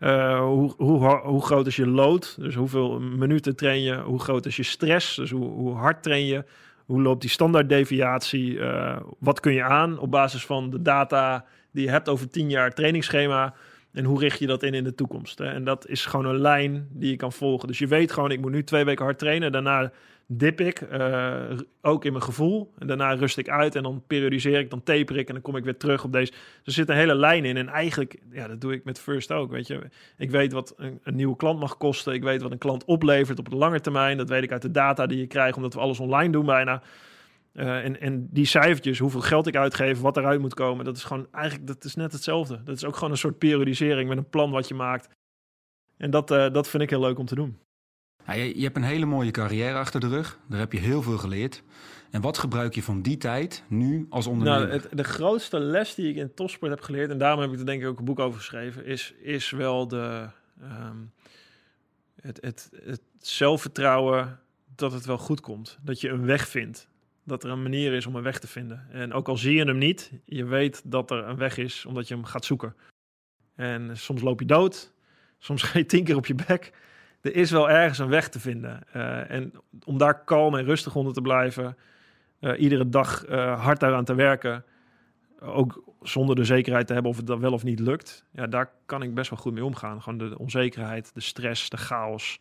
[0.00, 2.36] Uh, hoe, hoe, hoe groot is je load?
[2.40, 3.94] Dus hoeveel minuten train je?
[3.94, 5.16] Hoe groot is je stress?
[5.16, 6.44] Dus hoe, hoe hard train je?
[6.84, 8.52] Hoe loopt die standaarddeviatie?
[8.52, 12.50] Uh, wat kun je aan op basis van de data die je hebt over tien
[12.50, 13.54] jaar trainingsschema?
[13.92, 15.38] En hoe richt je dat in in de toekomst?
[15.38, 15.46] Hè?
[15.46, 17.68] En dat is gewoon een lijn die je kan volgen.
[17.68, 19.52] Dus je weet gewoon, ik moet nu twee weken hard trainen.
[19.52, 19.92] Daarna
[20.30, 21.34] dip ik, uh,
[21.82, 22.72] ook in mijn gevoel.
[22.78, 25.56] En daarna rust ik uit en dan periodiseer ik, dan taper ik en dan kom
[25.56, 26.32] ik weer terug op deze.
[26.64, 27.56] Er zit een hele lijn in.
[27.56, 29.80] En eigenlijk, ja, dat doe ik met First ook, weet je.
[30.16, 32.14] Ik weet wat een, een nieuwe klant mag kosten.
[32.14, 34.16] Ik weet wat een klant oplevert op de lange termijn.
[34.16, 36.82] Dat weet ik uit de data die je krijgt, omdat we alles online doen bijna.
[37.58, 41.04] Uh, en, en die cijfertjes, hoeveel geld ik uitgeef, wat eruit moet komen, dat is
[41.04, 42.62] gewoon eigenlijk dat is net hetzelfde.
[42.62, 45.08] Dat is ook gewoon een soort periodisering met een plan wat je maakt.
[45.96, 47.58] En dat, uh, dat vind ik heel leuk om te doen.
[48.26, 50.38] Ja, je, je, hebt een hele mooie carrière achter de rug.
[50.48, 51.62] Daar heb je heel veel geleerd.
[52.10, 54.68] En wat gebruik je van die tijd nu als ondernemer?
[54.68, 57.58] Nou, het, de grootste les die ik in topsport heb geleerd, en daarom heb ik
[57.58, 60.28] er denk ik ook een boek over geschreven, is, is wel de,
[60.62, 61.12] um,
[62.20, 64.40] het, het, het zelfvertrouwen
[64.74, 65.78] dat het wel goed komt.
[65.82, 66.88] Dat je een weg vindt
[67.28, 68.86] dat er een manier is om een weg te vinden.
[68.90, 72.08] En ook al zie je hem niet, je weet dat er een weg is omdat
[72.08, 72.74] je hem gaat zoeken.
[73.54, 74.92] En soms loop je dood,
[75.38, 76.72] soms ga je tien keer op je bek.
[77.20, 78.80] Er is wel ergens een weg te vinden.
[78.96, 79.52] Uh, en
[79.84, 81.76] om daar kalm en rustig onder te blijven,
[82.40, 84.64] uh, iedere dag uh, hard daaraan te werken,
[85.40, 88.70] ook zonder de zekerheid te hebben of het dan wel of niet lukt, ja, daar
[88.86, 90.02] kan ik best wel goed mee omgaan.
[90.02, 92.40] Gewoon de onzekerheid, de stress, de chaos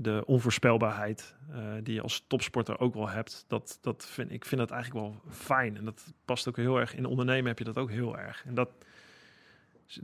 [0.00, 4.60] de onvoorspelbaarheid uh, die je als topsporter ook wel hebt, dat, dat vind ik vind
[4.60, 5.76] dat eigenlijk wel fijn.
[5.76, 6.94] En dat past ook heel erg.
[6.94, 8.44] In ondernemen heb je dat ook heel erg.
[8.46, 8.68] En dat,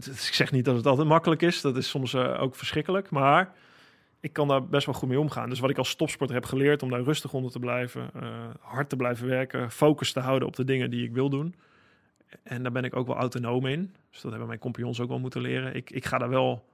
[0.07, 3.53] ik zeg niet dat het altijd makkelijk is, dat is soms uh, ook verschrikkelijk, maar
[4.21, 5.49] ik kan daar best wel goed mee omgaan.
[5.49, 8.89] Dus wat ik als topsporter heb geleerd om daar rustig onder te blijven, uh, hard
[8.89, 11.55] te blijven werken, focus te houden op de dingen die ik wil doen.
[12.43, 13.95] En daar ben ik ook wel autonoom in.
[14.11, 15.75] Dus dat hebben mijn compagnons ook wel moeten leren.
[15.75, 16.65] Ik, ik ga daar wel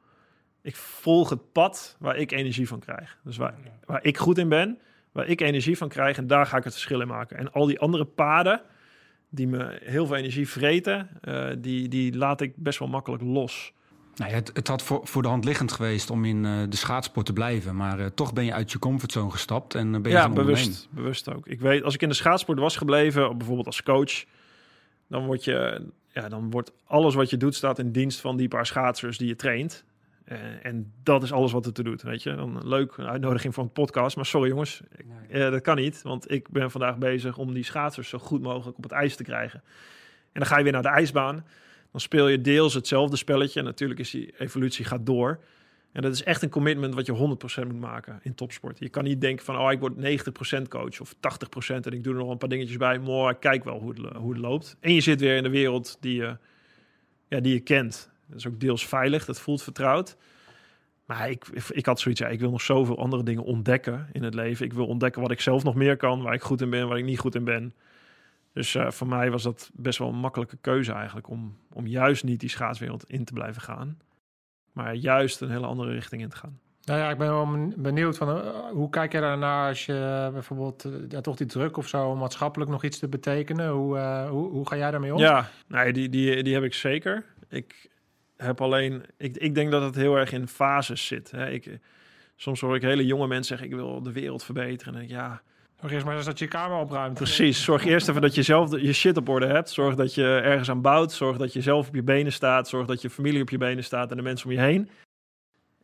[0.62, 3.18] ik volg het pad waar ik energie van krijg.
[3.24, 3.54] Dus waar,
[3.84, 4.78] waar ik goed in ben,
[5.12, 7.36] waar ik energie van krijg en daar ga ik het verschil in maken.
[7.36, 8.62] En al die andere paden
[9.28, 13.72] die me heel veel energie vreten, uh, die, die laat ik best wel makkelijk los.
[14.14, 16.76] Nou ja, het, het had voor, voor de hand liggend geweest om in uh, de
[16.76, 17.76] schaatsport te blijven.
[17.76, 21.34] Maar uh, toch ben je uit je comfortzone gestapt en ben je Ja, bewust, bewust
[21.34, 21.46] ook.
[21.46, 24.24] Ik weet, als ik in de schaatsport was gebleven, bijvoorbeeld als coach...
[25.08, 28.48] dan, word je, ja, dan wordt alles wat je doet staat in dienst van die
[28.48, 29.84] paar schaatsers die je traint.
[30.32, 32.34] Uh, en dat is alles wat het te doet, weet je.
[32.34, 34.16] Dan leuk, een uitnodiging voor een podcast.
[34.16, 34.82] Maar sorry jongens,
[35.28, 35.42] nee.
[35.44, 36.02] uh, dat kan niet.
[36.02, 39.22] Want ik ben vandaag bezig om die schaatsers zo goed mogelijk op het ijs te
[39.22, 39.62] krijgen.
[40.32, 41.46] En dan ga je weer naar de ijsbaan.
[41.90, 43.58] Dan speel je deels hetzelfde spelletje.
[43.58, 45.40] En natuurlijk is die evolutie gaat door.
[45.92, 48.78] En dat is echt een commitment wat je 100% moet maken in topsport.
[48.78, 49.94] Je kan niet denken van, oh, ik word
[50.58, 51.18] 90% coach of 80%
[51.66, 52.98] en ik doe er nog een paar dingetjes bij.
[52.98, 54.76] Maar ik kijk wel hoe het, hoe het loopt.
[54.80, 56.36] En je zit weer in de wereld die je,
[57.28, 58.10] ja, die je kent.
[58.30, 60.16] Dat is ook deels veilig, dat voelt vertrouwd.
[61.04, 64.34] Maar ik, ik had zoiets, ja, ik wil nog zoveel andere dingen ontdekken in het
[64.34, 64.64] leven.
[64.64, 66.98] Ik wil ontdekken wat ik zelf nog meer kan, waar ik goed in ben, waar
[66.98, 67.74] ik niet goed in ben.
[68.52, 72.24] Dus uh, voor mij was dat best wel een makkelijke keuze eigenlijk om, om juist
[72.24, 73.98] niet die schaatswereld in te blijven gaan.
[74.72, 76.58] Maar juist een hele andere richting in te gaan.
[76.84, 79.92] Nou ja, ik ben wel benieuwd van uh, hoe kijk je daarnaar als je
[80.26, 83.70] uh, bijvoorbeeld uh, ja, toch die druk of zo maatschappelijk nog iets te betekenen?
[83.70, 85.20] Hoe, hoe, hoe ga jij daarmee om?
[85.20, 87.24] Ja, nee, die, die, die heb ik zeker.
[87.48, 87.90] Ik,
[88.42, 91.30] heb alleen, ik, ik denk dat het heel erg in fases zit.
[91.30, 91.50] Hè.
[91.50, 91.78] Ik,
[92.36, 94.94] soms hoor ik hele jonge mensen zeggen: Ik wil de wereld verbeteren.
[94.94, 95.42] En ik, ja,
[95.80, 97.14] Zorg eerst maar eens dat je je kamer opruimt.
[97.14, 97.64] Precies.
[97.64, 99.70] Zorg eerst even dat je zelf je shit op orde hebt.
[99.70, 101.12] Zorg dat je ergens aan bouwt.
[101.12, 102.68] Zorg dat je zelf op je benen staat.
[102.68, 104.90] Zorg dat je familie op je benen staat en de mensen om je heen.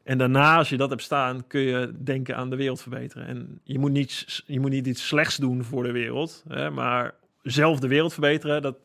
[0.02, 3.26] En daarna, als je dat hebt staan, kun je denken aan de wereld verbeteren.
[3.26, 6.44] En je moet niet, je moet niet iets slechts doen voor de wereld.
[6.48, 8.76] Hè, maar zelf de wereld verbeteren, dat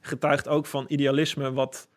[0.00, 1.88] getuigt ook van idealisme wat,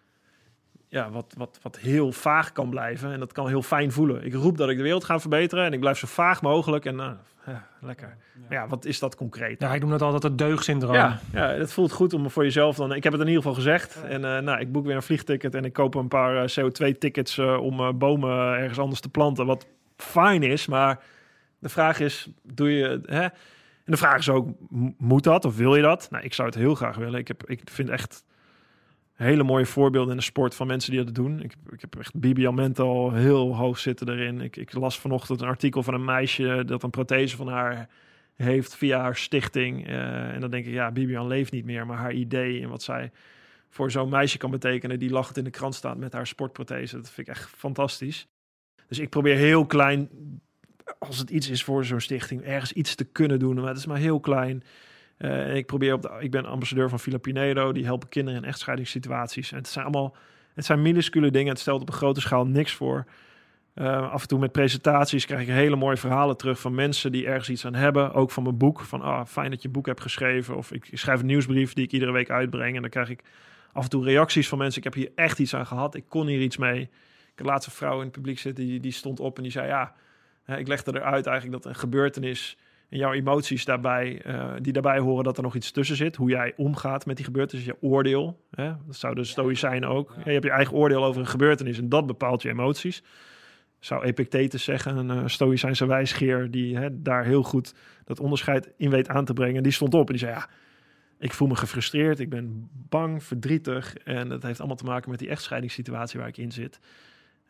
[0.89, 3.11] ja, wat, wat, wat heel vaag kan blijven.
[3.11, 4.25] En dat kan heel fijn voelen.
[4.25, 6.85] Ik roep dat ik de wereld ga verbeteren en ik blijf zo vaag mogelijk.
[6.85, 7.15] En nou,
[7.45, 8.17] ja, lekker.
[8.49, 9.61] Ja, wat is dat concreet?
[9.61, 10.93] Ja, ik noem dat altijd het deugdsyndroom.
[10.93, 12.93] Ja, ja, het voelt goed om voor jezelf dan.
[12.93, 14.03] Ik heb het in ieder geval gezegd.
[14.03, 17.37] En eh, nou, ik boek weer een vliegticket en ik koop een paar eh, CO2-tickets
[17.37, 19.45] eh, om eh, bomen ergens anders te planten.
[19.45, 19.67] Wat
[19.97, 20.99] fijn is, maar
[21.59, 23.01] de vraag is: doe je.
[23.05, 23.23] Hè?
[23.23, 24.47] En de vraag is ook:
[24.97, 26.07] moet dat of wil je dat?
[26.11, 27.19] Nou, ik zou het heel graag willen.
[27.19, 28.23] Ik, heb, ik vind echt
[29.25, 31.43] hele mooie voorbeelden in de sport van mensen die dat doen.
[31.43, 34.41] Ik, ik heb echt Bibian Mental heel hoog zitten erin.
[34.41, 37.89] Ik, ik las vanochtend een artikel van een meisje dat een prothese van haar
[38.35, 39.87] heeft via haar stichting.
[39.87, 42.83] Eh, en dan denk ik, ja, Bibian leeft niet meer, maar haar idee en wat
[42.83, 43.11] zij
[43.69, 46.95] voor zo'n meisje kan betekenen, die lachend in de krant staat met haar sportprothese.
[46.95, 48.27] Dat vind ik echt fantastisch.
[48.87, 50.09] Dus ik probeer heel klein,
[50.99, 53.55] als het iets is voor zo'n stichting, ergens iets te kunnen doen.
[53.55, 54.63] Maar het is maar heel klein.
[55.19, 59.51] Eh, ik probeer op de, ik ben ambassadeur van Villa die helpen kinderen in echtscheidingssituaties.
[59.51, 60.15] En het zijn allemaal,
[60.53, 61.49] het zijn minuscule dingen.
[61.49, 63.05] Het stelt op een grote schaal niks voor.
[63.75, 67.25] Uh, af en toe met presentaties krijg ik hele mooie verhalen terug van mensen die
[67.27, 68.13] ergens iets aan hebben.
[68.13, 68.79] Ook van mijn boek.
[68.79, 70.57] Van ah, fijn dat je boek hebt geschreven.
[70.57, 72.75] Of ik schrijf een nieuwsbrief die ik iedere week uitbreng.
[72.75, 73.23] En dan krijg ik
[73.71, 74.77] af en toe reacties van mensen.
[74.77, 75.95] Ik heb hier echt iets aan gehad.
[75.95, 76.81] Ik kon hier iets mee.
[76.81, 76.89] Ik
[77.35, 78.65] had laatste vrouw in het publiek zitten.
[78.65, 79.93] Die, die stond op en die zei: Ja,
[80.57, 82.57] ik legde eruit eigenlijk dat een gebeurtenis.
[82.89, 86.15] En jouw emoties daarbij, uh, die daarbij horen dat er nog iets tussen zit.
[86.15, 88.45] Hoe jij omgaat met die gebeurtenis, je oordeel.
[88.51, 88.71] Hè?
[88.85, 90.13] Dat zou de stoïcijn ook.
[90.15, 93.03] Ja, je hebt je eigen oordeel over een gebeurtenis en dat bepaalt je emoties
[93.79, 97.73] zou Epictetus zeggen, een uh, stoïcijnse wijsgeer die hè, daar heel goed
[98.05, 99.63] dat onderscheid in weet aan te brengen.
[99.63, 100.49] Die stond op en die zei, ja,
[101.19, 105.19] ik voel me gefrustreerd, ik ben bang, verdrietig en dat heeft allemaal te maken met
[105.19, 106.79] die echtscheidingssituatie waar ik in zit.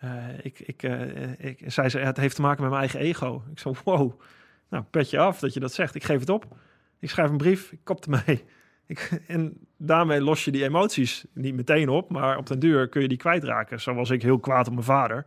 [0.03, 0.11] Uh,
[0.41, 3.43] ik, ik, uh, ik, zei ze, het heeft te maken met mijn eigen ego.
[3.51, 4.21] Ik zo, wow,
[4.69, 5.95] nou, pet je af dat je dat zegt.
[5.95, 6.57] Ik geef het op.
[6.99, 8.43] Ik schrijf een brief, ik kop ermee.
[8.89, 13.01] Ik, en daarmee los je die emoties niet meteen op, maar op den duur kun
[13.01, 13.81] je die kwijtraken.
[13.81, 15.25] Zo was ik heel kwaad op mijn vader.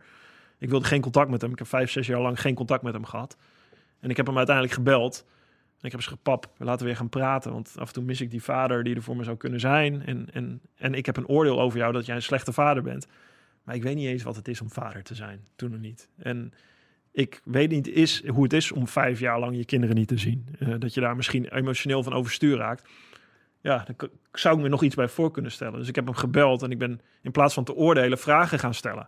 [0.57, 1.51] Ik wilde geen contact met hem.
[1.51, 3.37] Ik heb vijf, zes jaar lang geen contact met hem gehad.
[3.99, 5.25] En ik heb hem uiteindelijk gebeld.
[5.79, 7.51] En ik heb gezegd, pap, laten we weer gaan praten.
[7.51, 10.05] Want af en toe mis ik die vader die er voor me zou kunnen zijn.
[10.05, 13.07] En, en, en ik heb een oordeel over jou dat jij een slechte vader bent.
[13.63, 15.47] Maar ik weet niet eens wat het is om vader te zijn.
[15.55, 16.09] Toen nog niet.
[16.17, 16.53] En
[17.13, 20.17] ik weet niet is, hoe het is om vijf jaar lang je kinderen niet te
[20.17, 20.47] zien.
[20.59, 22.89] Uh, dat je daar misschien emotioneel van overstuur raakt.
[23.61, 25.79] Ja, dan zou ik me nog iets bij voor kunnen stellen.
[25.79, 28.73] Dus ik heb hem gebeld en ik ben in plaats van te oordelen vragen gaan
[28.73, 29.07] stellen.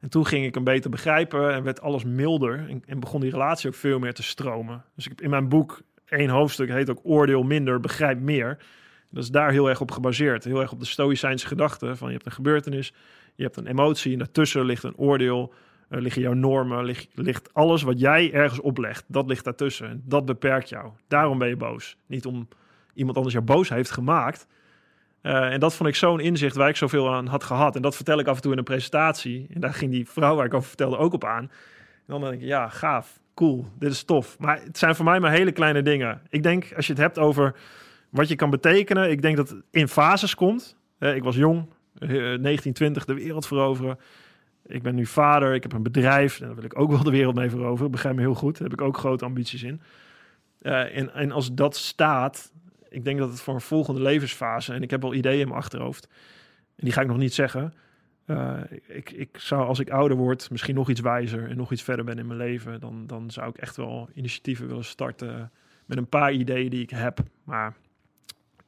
[0.00, 2.68] En toen ging ik hem beter begrijpen en werd alles milder.
[2.68, 4.84] En, en, begon die relatie ook veel meer te stromen.
[4.94, 8.58] Dus ik heb in mijn boek één hoofdstuk heet ook Oordeel minder, begrijp meer.
[9.10, 10.44] Dat is daar heel erg op gebaseerd.
[10.44, 12.92] Heel erg op de stoïcijnse gedachte van je hebt een gebeurtenis,
[13.34, 15.52] je hebt een emotie en daartussen ligt een oordeel.
[15.90, 19.04] Uh, liggen jouw normen, ligt, ligt alles wat jij ergens oplegt.
[19.08, 19.88] Dat ligt daartussen.
[19.88, 20.90] En dat beperkt jou.
[21.08, 21.96] Daarom ben je boos.
[22.06, 22.48] Niet om
[22.94, 24.46] iemand anders jou boos heeft gemaakt.
[25.22, 27.76] Uh, en dat vond ik zo'n inzicht waar ik zoveel aan had gehad.
[27.76, 29.46] En dat vertel ik af en toe in een presentatie.
[29.54, 31.42] En daar ging die vrouw waar ik over vertelde ook op aan.
[31.42, 31.50] En
[32.06, 34.38] dan denk ik, ja, gaaf, cool, dit is tof.
[34.38, 36.20] Maar het zijn voor mij maar hele kleine dingen.
[36.28, 37.54] Ik denk, als je het hebt over
[38.10, 39.10] wat je kan betekenen...
[39.10, 40.76] ik denk dat het in fases komt.
[40.98, 43.98] Uh, ik was jong, uh, 1920, de wereld veroveren.
[44.66, 46.40] Ik ben nu vader, ik heb een bedrijf.
[46.40, 47.90] En daar wil ik ook wel de wereld mee veroveren.
[47.90, 49.80] Begrijp me heel goed, daar heb ik ook grote ambities in.
[50.62, 52.52] Uh, en, en als dat staat,
[52.88, 55.60] ik denk dat het voor een volgende levensfase, en ik heb wel ideeën in mijn
[55.60, 56.08] achterhoofd,
[56.76, 57.74] en die ga ik nog niet zeggen.
[58.26, 61.82] Uh, ik, ik zou als ik ouder word, misschien nog iets wijzer en nog iets
[61.82, 65.50] verder ben in mijn leven, dan, dan zou ik echt wel initiatieven willen starten
[65.86, 67.18] met een paar ideeën die ik heb.
[67.44, 67.76] Maar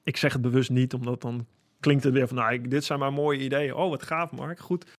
[0.02, 1.46] ik zeg het bewust niet, omdat dan
[1.80, 3.74] klinkt het weer van, nou, dit zijn maar mooie ideeën.
[3.74, 4.58] Oh, wat gaaf, Mark.
[4.58, 4.97] Goed.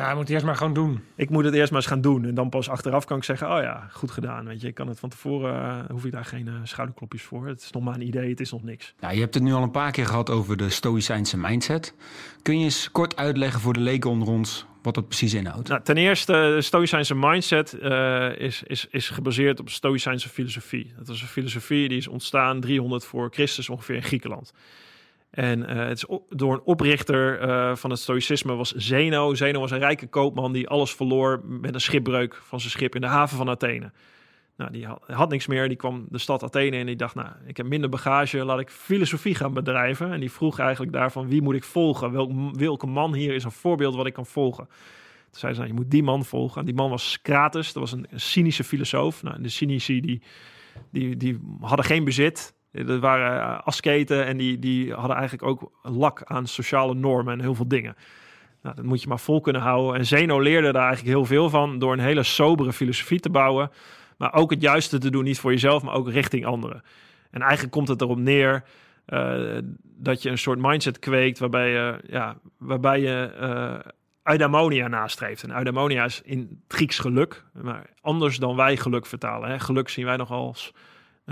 [0.00, 1.00] Ja, je moet het eerst maar gewoon doen.
[1.14, 2.24] Ik moet het eerst maar eens gaan doen.
[2.24, 4.46] En dan pas achteraf kan ik zeggen, oh ja, goed gedaan.
[4.46, 7.46] Weet je, ik kan het van tevoren, uh, hoef ik daar geen uh, schouderklopjes voor.
[7.46, 8.94] Het is nog maar een idee, het is nog niks.
[9.00, 11.94] Nou, je hebt het nu al een paar keer gehad over de stoïcijnse mindset.
[12.42, 15.68] Kun je eens kort uitleggen voor de leken onder ons wat dat precies inhoudt?
[15.68, 20.92] Nou, ten eerste, de stoïcijnse mindset uh, is, is, is gebaseerd op stoïcijnse filosofie.
[20.98, 24.52] Dat is een filosofie die is ontstaan 300 voor Christus ongeveer in Griekenland.
[25.30, 29.34] En uh, het is door een oprichter uh, van het stoïcisme was Zeno.
[29.34, 33.00] Zeno was een rijke koopman die alles verloor met een schipbreuk van zijn schip in
[33.00, 33.92] de haven van Athene.
[34.56, 35.68] Nou, die had, niks meer.
[35.68, 38.70] Die kwam de stad Athene en die dacht, nou, ik heb minder bagage, laat ik
[38.70, 40.12] filosofie gaan bedrijven.
[40.12, 42.12] En die vroeg eigenlijk daarvan, wie moet ik volgen?
[42.12, 44.66] Welk, welke man hier is een voorbeeld wat ik kan volgen?
[44.66, 46.60] Toen zei ze, nou, je moet die man volgen.
[46.60, 49.22] En die man was Krates, dat was een, een cynische filosoof.
[49.22, 50.22] Nou, de cynici die
[50.90, 52.54] die, die hadden geen bezit.
[52.72, 57.54] Er waren asketen en die, die hadden eigenlijk ook lak aan sociale normen en heel
[57.54, 57.96] veel dingen.
[58.62, 59.98] Nou, dat moet je maar vol kunnen houden.
[59.98, 63.70] En Zeno leerde daar eigenlijk heel veel van door een hele sobere filosofie te bouwen.
[64.16, 66.82] Maar ook het juiste te doen, niet voor jezelf, maar ook richting anderen.
[67.30, 68.64] En eigenlijk komt het erop neer
[69.06, 73.92] uh, dat je een soort mindset kweekt waarbij je, ja, waarbij je uh,
[74.22, 75.42] eudaimonia nastreeft.
[75.42, 79.50] En eudaimonia is in het Grieks geluk, maar anders dan wij geluk vertalen.
[79.50, 79.58] Hè.
[79.58, 80.72] Geluk zien wij nog als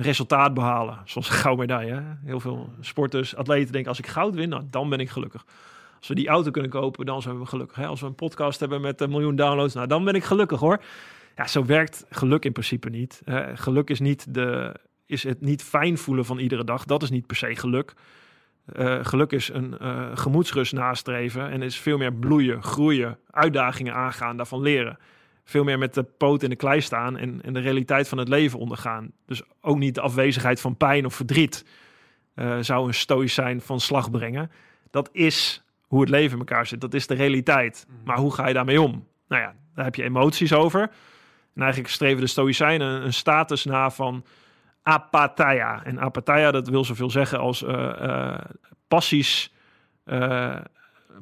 [0.00, 2.20] resultaat behalen, zoals een gouden.
[2.24, 5.44] Heel veel sporters, atleten denken, als ik goud win, nou, dan ben ik gelukkig.
[5.98, 7.76] Als we die auto kunnen kopen, dan zijn we gelukkig.
[7.76, 7.86] Hè?
[7.86, 10.82] Als we een podcast hebben met een miljoen downloads, nou, dan ben ik gelukkig hoor.
[11.36, 13.22] Ja, zo werkt geluk in principe niet.
[13.54, 14.74] geluk is niet de,
[15.06, 16.84] is het niet fijn voelen van iedere dag.
[16.84, 17.94] Dat is niet per se geluk.
[18.76, 24.36] Uh, geluk is een uh, gemoedsrust nastreven en is veel meer bloeien, groeien, uitdagingen aangaan,
[24.36, 24.98] daarvan leren.
[25.48, 28.28] Veel meer met de poot in de klei staan en, en de realiteit van het
[28.28, 29.12] leven ondergaan.
[29.26, 31.64] Dus ook niet de afwezigheid van pijn of verdriet
[32.34, 34.50] uh, zou een stoïcijn van slag brengen.
[34.90, 36.80] Dat is hoe het leven in elkaar zit.
[36.80, 37.86] Dat is de realiteit.
[37.88, 37.96] Mhm.
[38.04, 39.06] Maar hoe ga je daarmee om?
[39.28, 40.80] Nou ja, daar heb je emoties over.
[41.54, 44.24] En eigenlijk streven de stoïcijnen een, een status na van
[44.82, 45.84] apatheia.
[45.84, 48.38] En apatheia, dat wil zoveel zeggen als uh,
[48.88, 49.52] passies,
[50.04, 50.56] uh,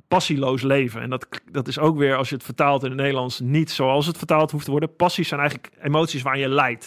[0.08, 1.00] passieloos leven.
[1.00, 4.06] En dat, dat is ook weer, als je het vertaalt in het Nederlands, niet zoals
[4.06, 4.96] het vertaald hoeft te worden.
[4.96, 6.78] Passies zijn eigenlijk emoties waar je.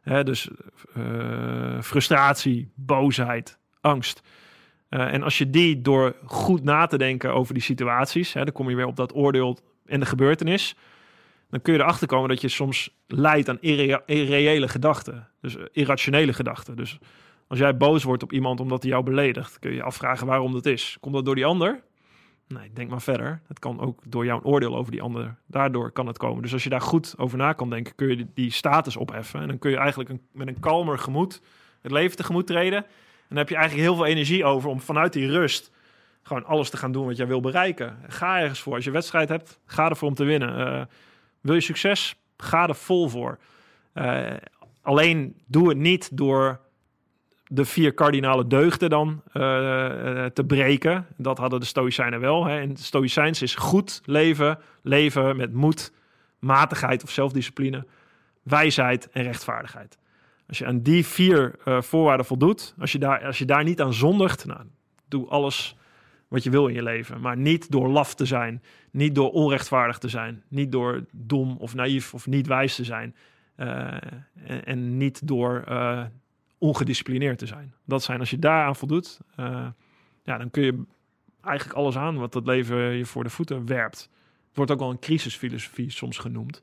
[0.00, 0.48] Hè, dus
[1.80, 4.22] frustratie, boosheid, angst.
[4.88, 8.68] en als je die door goed na te denken over die situaties, hè, dan kom
[8.70, 10.76] je weer op dat oordeel en de gebeurtenis
[11.54, 15.28] dan kun je erachter komen dat je soms leidt aan irreële gedachten.
[15.40, 16.76] Dus eh, irrationele gedachten.
[16.76, 16.98] Dus
[17.48, 20.52] als jij boos wordt op iemand omdat hij jou beledigt, kun je je afvragen waarom
[20.52, 20.96] dat is.
[21.00, 21.82] Komt dat door die ander?
[22.48, 23.40] Nee, denk maar verder.
[23.46, 25.36] Het kan ook door jouw oordeel over die ander.
[25.46, 26.42] Daardoor kan het komen.
[26.42, 29.40] Dus als je daar goed over na kan denken, kun je die status opheffen.
[29.40, 31.40] En dan kun je eigenlijk met een kalmer gemoed
[31.84, 32.78] het leven tegemoet treden.
[32.78, 35.70] En dan heb je eigenlijk heel veel energie over om vanuit die rust
[36.22, 37.98] gewoon alles te gaan doen wat jij wil bereiken.
[38.08, 38.74] Ga ergens voor.
[38.74, 40.58] Als je wedstrijd hebt, ga ervoor om te winnen.
[40.58, 40.82] Uh,
[41.40, 42.16] wil je succes?
[42.36, 43.38] Ga er vol voor.
[43.94, 44.32] Uh,
[44.82, 46.60] alleen doe het niet door
[47.46, 51.06] de vier kardinale deugden dan uh, te breken.
[51.16, 52.44] Dat hadden de Stoïcijnen wel.
[52.44, 52.60] Hè.
[52.60, 55.92] En Stoïcijns is goed leven, leven met moed,
[56.38, 57.86] matigheid of zelfdiscipline,
[58.42, 59.98] wijsheid en rechtvaardigheid.
[60.48, 63.80] Als je aan die vier uh, voorwaarden voldoet, als je, daar, als je daar niet
[63.80, 64.60] aan zondigt, nou,
[65.08, 65.76] doe alles
[66.28, 67.20] wat je wil in je leven.
[67.20, 71.74] Maar niet door laf te zijn, niet door onrechtvaardig te zijn, niet door dom of
[71.74, 73.16] naïef of niet wijs te zijn.
[73.56, 75.64] En, en, niet door
[76.64, 77.74] ongedisciplineerd te zijn.
[77.84, 79.66] Dat zijn, als je daaraan voldoet, uh,
[80.22, 80.82] ja, dan kun je
[81.42, 84.10] eigenlijk alles aan wat het leven je voor de voeten werpt.
[84.46, 86.62] Het wordt ook wel een crisisfilosofie soms genoemd.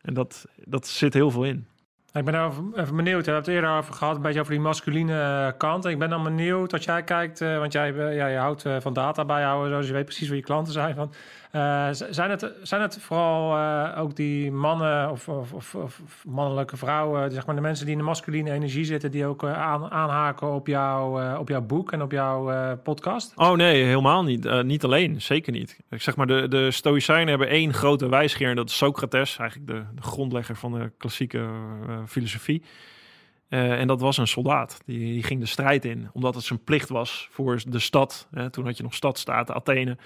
[0.00, 1.66] En dat, dat zit heel veel in.
[2.12, 3.26] Ik ben even, even benieuwd.
[3.26, 5.84] We hebben het eerder over gehad, een beetje over die masculine eh, kant.
[5.84, 9.24] Ik ben dan benieuwd als jij kijkt, uh, want jij ja, je houdt van data
[9.24, 10.94] bijhouden, dus je weet precies wie je klanten zijn.
[10.94, 11.12] Van,
[11.90, 13.58] zijn, het, zijn het vooral
[13.96, 18.06] ook die mannen of, of, of, mannelijke vrouwen, zeg maar de mensen die in de
[18.06, 20.68] masculine energie zitten, die ook aan, aanhaken op,
[21.38, 23.32] op jouw boek en op jouw podcast?
[23.36, 24.62] Oh nee, helemaal niet.
[24.62, 25.78] niet alleen, zeker niet.
[25.90, 29.70] Ik zeg maar, de, de Stoïcijnen hebben één grote wijsgeer en dat is Socrates, eigenlijk
[29.70, 31.48] de, de grondlegger van de klassieke
[32.06, 32.62] filosofie.
[33.52, 34.80] En dat was een soldaat.
[34.86, 38.28] Die, die, ging de strijd in, omdat het zijn plicht was voor de stad.
[38.30, 39.96] Hè, toen had je nog stadstaten, Athene,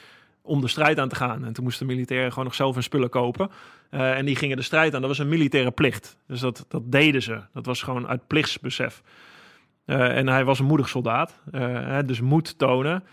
[0.47, 1.45] om de strijd aan te gaan.
[1.45, 3.51] En toen moesten militairen gewoon nog zelf hun spullen kopen.
[3.91, 5.01] Uh, en die gingen de strijd aan.
[5.01, 6.17] Dat was een militaire plicht.
[6.27, 7.41] Dus dat, dat deden ze.
[7.53, 9.03] Dat was gewoon uit plichtsbesef.
[9.87, 11.41] Uh, en hij was een moedig soldaat.
[12.07, 13.05] dus moed tonen.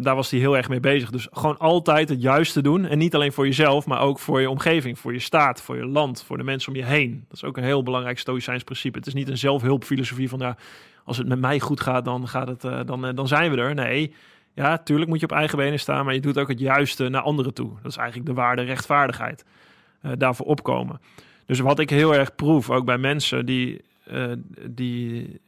[0.00, 1.10] Daar was hij heel erg mee bezig.
[1.10, 2.86] Dus gewoon altijd het juiste doen.
[2.86, 5.86] En niet alleen voor jezelf, maar ook voor je omgeving, voor je staat, voor je
[5.86, 7.24] land, voor de mensen om je heen.
[7.28, 8.98] Dat is ook een heel belangrijk stoïcijns principe.
[8.98, 10.56] Het is niet een zelfhulpfilosofie van ja,
[11.04, 13.74] als het met mij goed gaat, dan, gaat het, dan, dan zijn we er.
[13.74, 14.14] Nee,
[14.54, 17.22] ja, tuurlijk moet je op eigen benen staan, maar je doet ook het juiste naar
[17.22, 17.70] anderen toe.
[17.82, 19.44] Dat is eigenlijk de waarde rechtvaardigheid.
[20.18, 21.00] daarvoor opkomen.
[21.46, 23.84] Dus wat ik heel erg proef, ook bij mensen die,
[24.70, 25.40] die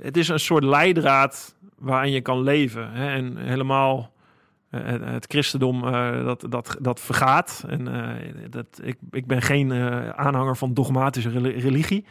[0.00, 2.92] het is een soort leidraad waarin je kan leven.
[2.92, 3.14] Hè?
[3.14, 4.12] En helemaal
[4.70, 7.64] uh, het christendom uh, dat, dat, dat vergaat.
[7.68, 9.72] En uh, dat, ik, ik ben geen
[10.14, 12.04] aanhanger van dogmatische religie.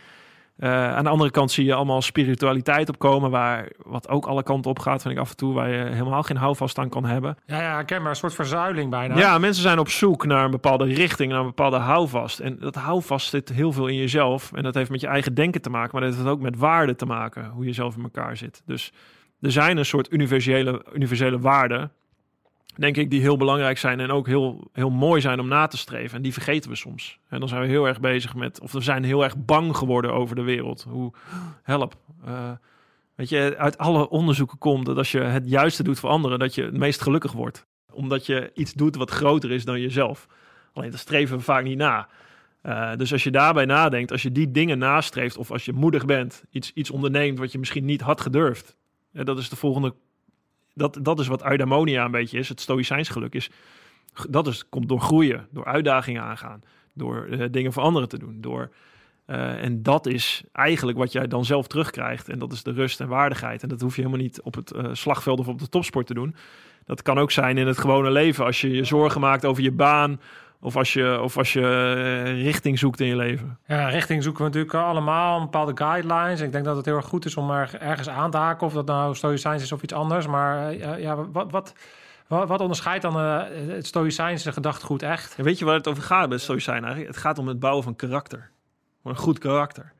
[0.60, 4.80] Aan de andere kant zie je allemaal spiritualiteit opkomen, waar wat ook alle kanten op
[4.80, 7.38] gaat, vind ik af en toe, waar je helemaal geen houvast aan kan hebben.
[7.45, 9.18] Ja, ja, ken maar een soort verzuiling bijna.
[9.18, 12.39] Ja, mensen zijn op zoek naar een bepaalde richting, naar een bepaalde houvast.
[12.39, 14.51] En dat houvast zit heel veel in jezelf.
[14.53, 16.95] En dat heeft met je eigen denken te maken, maar dat heeft ook met waarde
[16.95, 18.62] te maken, hoe je zelf in elkaar zit.
[18.66, 18.93] Dus
[19.41, 21.91] er zijn een soort universele, universele waarden
[22.76, 25.78] denk ik, die heel belangrijk zijn en ook heel, heel mooi zijn om na te
[25.78, 26.15] streven.
[26.15, 27.19] En die vergeten we soms.
[27.30, 30.13] En dan zijn we heel erg bezig met, of we zijn heel erg bang geworden
[30.13, 30.86] over de wereld.
[30.89, 31.13] Hoe,
[31.63, 31.95] help.
[32.28, 32.51] Uh,
[33.15, 36.55] weet je, uit alle onderzoeken komt dat als je het juiste doet voor anderen, dat
[36.55, 37.65] je het meest gelukkig wordt.
[37.91, 40.28] Omdat je iets doet wat groter is dan jezelf.
[40.73, 42.07] Alleen dat streven we vaak niet na.
[42.63, 46.05] Uh, dus als je daarbij nadenkt, als je die dingen nastreeft, of als je moedig
[46.05, 48.76] bent, iets, iets onderneemt wat je misschien niet had gedurfd.
[49.11, 49.93] dat is de volgende
[50.76, 53.49] dat, dat is wat eudaimonia een beetje is, het stoïcijns geluk is.
[54.30, 56.63] Dat is, komt door groeien, door uitdagingen aangaan,
[56.93, 58.41] door uh, dingen voor anderen te doen.
[58.41, 58.71] Door,
[59.28, 62.30] uh, en dat is eigenlijk wat jij dan zelf terugkrijgt.
[62.30, 63.63] En dat is de rust en waardigheid.
[63.63, 66.13] En dat hoef je helemaal niet op het uh, slagveld of op de topsport te
[66.13, 66.36] doen.
[66.86, 68.45] Dat kan ook zijn in het gewone leven.
[68.45, 70.19] Als je je zorgen maakt over je baan,
[70.66, 73.59] of als je, of als je uh, richting zoekt in je leven.
[73.68, 75.39] Ja, richting zoeken we natuurlijk allemaal.
[75.39, 76.41] Bepaalde guidelines.
[76.41, 78.68] Ik denk dat het heel erg goed is om er ergens aan te haken.
[78.68, 80.28] Of dat nou stoïcijns is of iets anders.
[80.28, 81.74] Maar uh, ja, wat, wat,
[82.28, 85.36] wat, wat onderscheidt dan uh, het stoïcijnse gedachtegoed echt?
[85.36, 87.13] Weet je waar het over gaat met stoïcijn eigenlijk?
[87.13, 88.51] Het gaat om het bouwen van karakter.
[89.03, 89.93] Een goed karakter.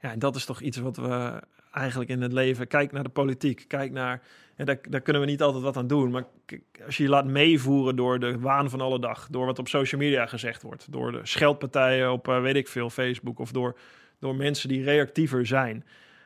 [0.00, 1.42] Ja, en dat is toch iets wat we
[1.72, 2.66] eigenlijk in het leven...
[2.66, 3.64] Kijk naar de politiek.
[3.68, 4.20] Kijk naar
[4.58, 6.10] ja, daar, daar, kunnen we niet altijd wat aan doen.
[6.10, 6.24] Maar
[6.86, 10.00] als je je laat meevoeren door de waan van alle dag, door wat op social
[10.00, 13.78] media gezegd wordt, door de scheldpartijen op, uh, weet ik veel, Facebook of door,
[14.20, 15.84] door mensen die reactiever zijn.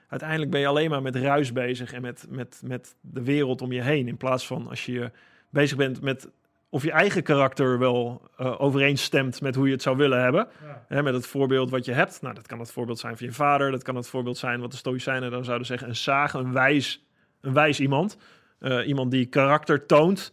[0.08, 3.72] Uiteindelijk ben je alleen maar met ruis bezig en met, met, met de wereld om
[3.72, 4.08] je heen.
[4.08, 5.10] In plaats van als je
[5.50, 6.28] bezig bent met
[6.68, 10.48] of je eigen karakter wel uh, overeenstemt met hoe je het zou willen hebben.
[10.64, 10.84] Ja.
[10.88, 12.22] Hè, met het voorbeeld wat je hebt.
[12.22, 13.70] Nou, dat kan het voorbeeld zijn van je vader.
[13.70, 17.04] Dat kan het voorbeeld zijn wat de Stoïcijnen dan zouden zeggen: een sage, een wijs
[17.42, 18.16] een wijs iemand.
[18.60, 20.32] Uh, iemand die karakter toont,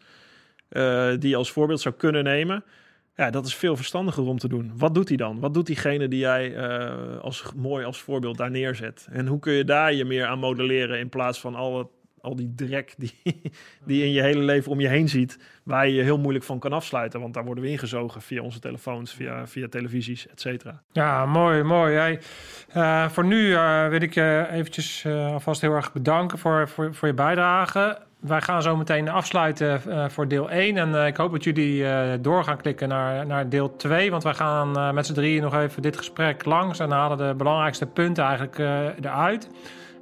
[0.70, 2.64] uh, die als voorbeeld zou kunnen nemen.
[3.16, 4.72] Ja, dat is veel verstandiger om te doen.
[4.78, 5.40] Wat doet hij dan?
[5.40, 9.08] Wat doet diegene die jij uh, als mooi als voorbeeld daar neerzet?
[9.12, 11.88] En hoe kun je daar je meer aan modelleren in plaats van al het
[12.22, 13.14] al die drek die,
[13.86, 16.60] die in je hele leven om je heen ziet, waar je je heel moeilijk van
[16.60, 17.20] kan afsluiten.
[17.22, 20.82] Want daar worden we ingezogen via onze telefoons, via, via televisies, et cetera.
[20.92, 22.20] Ja, mooi, mooi.
[22.76, 26.94] Uh, voor nu uh, wil ik je eventjes uh, alvast heel erg bedanken voor, voor,
[26.94, 27.98] voor je bijdrage.
[28.20, 30.78] Wij gaan zo meteen afsluiten voor deel 1.
[30.78, 31.86] En ik hoop dat jullie
[32.22, 34.12] door gaan klikken naar, naar deel 2.
[34.12, 37.86] Want wij gaan met z'n drieën nog even dit gesprek langs en halen de belangrijkste
[37.86, 38.58] punten eigenlijk
[39.02, 39.50] eruit.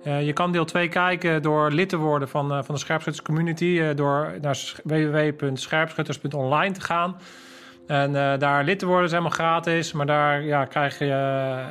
[0.07, 3.25] Uh, je kan deel 2 kijken door lid te worden van, uh, van de Scherpschutters
[3.25, 3.65] Community.
[3.65, 7.17] Uh, door naar www.scherpschutters.online te gaan.
[7.87, 9.91] En daar lid te worden is helemaal gratis.
[9.91, 11.63] Maar daar ja, krijg je,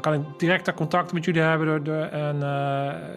[0.00, 1.84] kan ik directer contact met jullie hebben.
[1.84, 2.40] Door en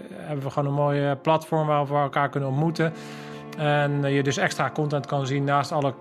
[0.10, 2.94] hebben we gewoon een mooie platform waar we elkaar kunnen ontmoeten.
[3.58, 5.94] En je dus extra content kan zien naast alle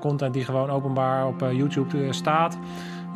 [0.00, 2.58] content die gewoon openbaar op YouTube staat.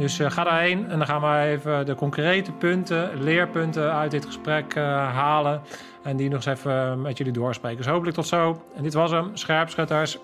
[0.01, 4.25] Dus uh, ga daarheen en dan gaan we even de concrete punten, leerpunten uit dit
[4.25, 4.85] gesprek uh,
[5.15, 5.63] halen.
[6.03, 7.77] En die nog eens even met jullie doorspreken.
[7.77, 8.63] Dus hopelijk tot zo.
[8.77, 9.31] En dit was hem.
[9.37, 10.19] Scherpschutters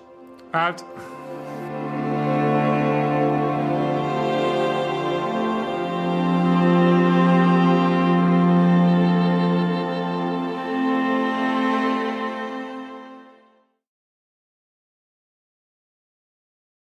[0.51, 0.85] uit.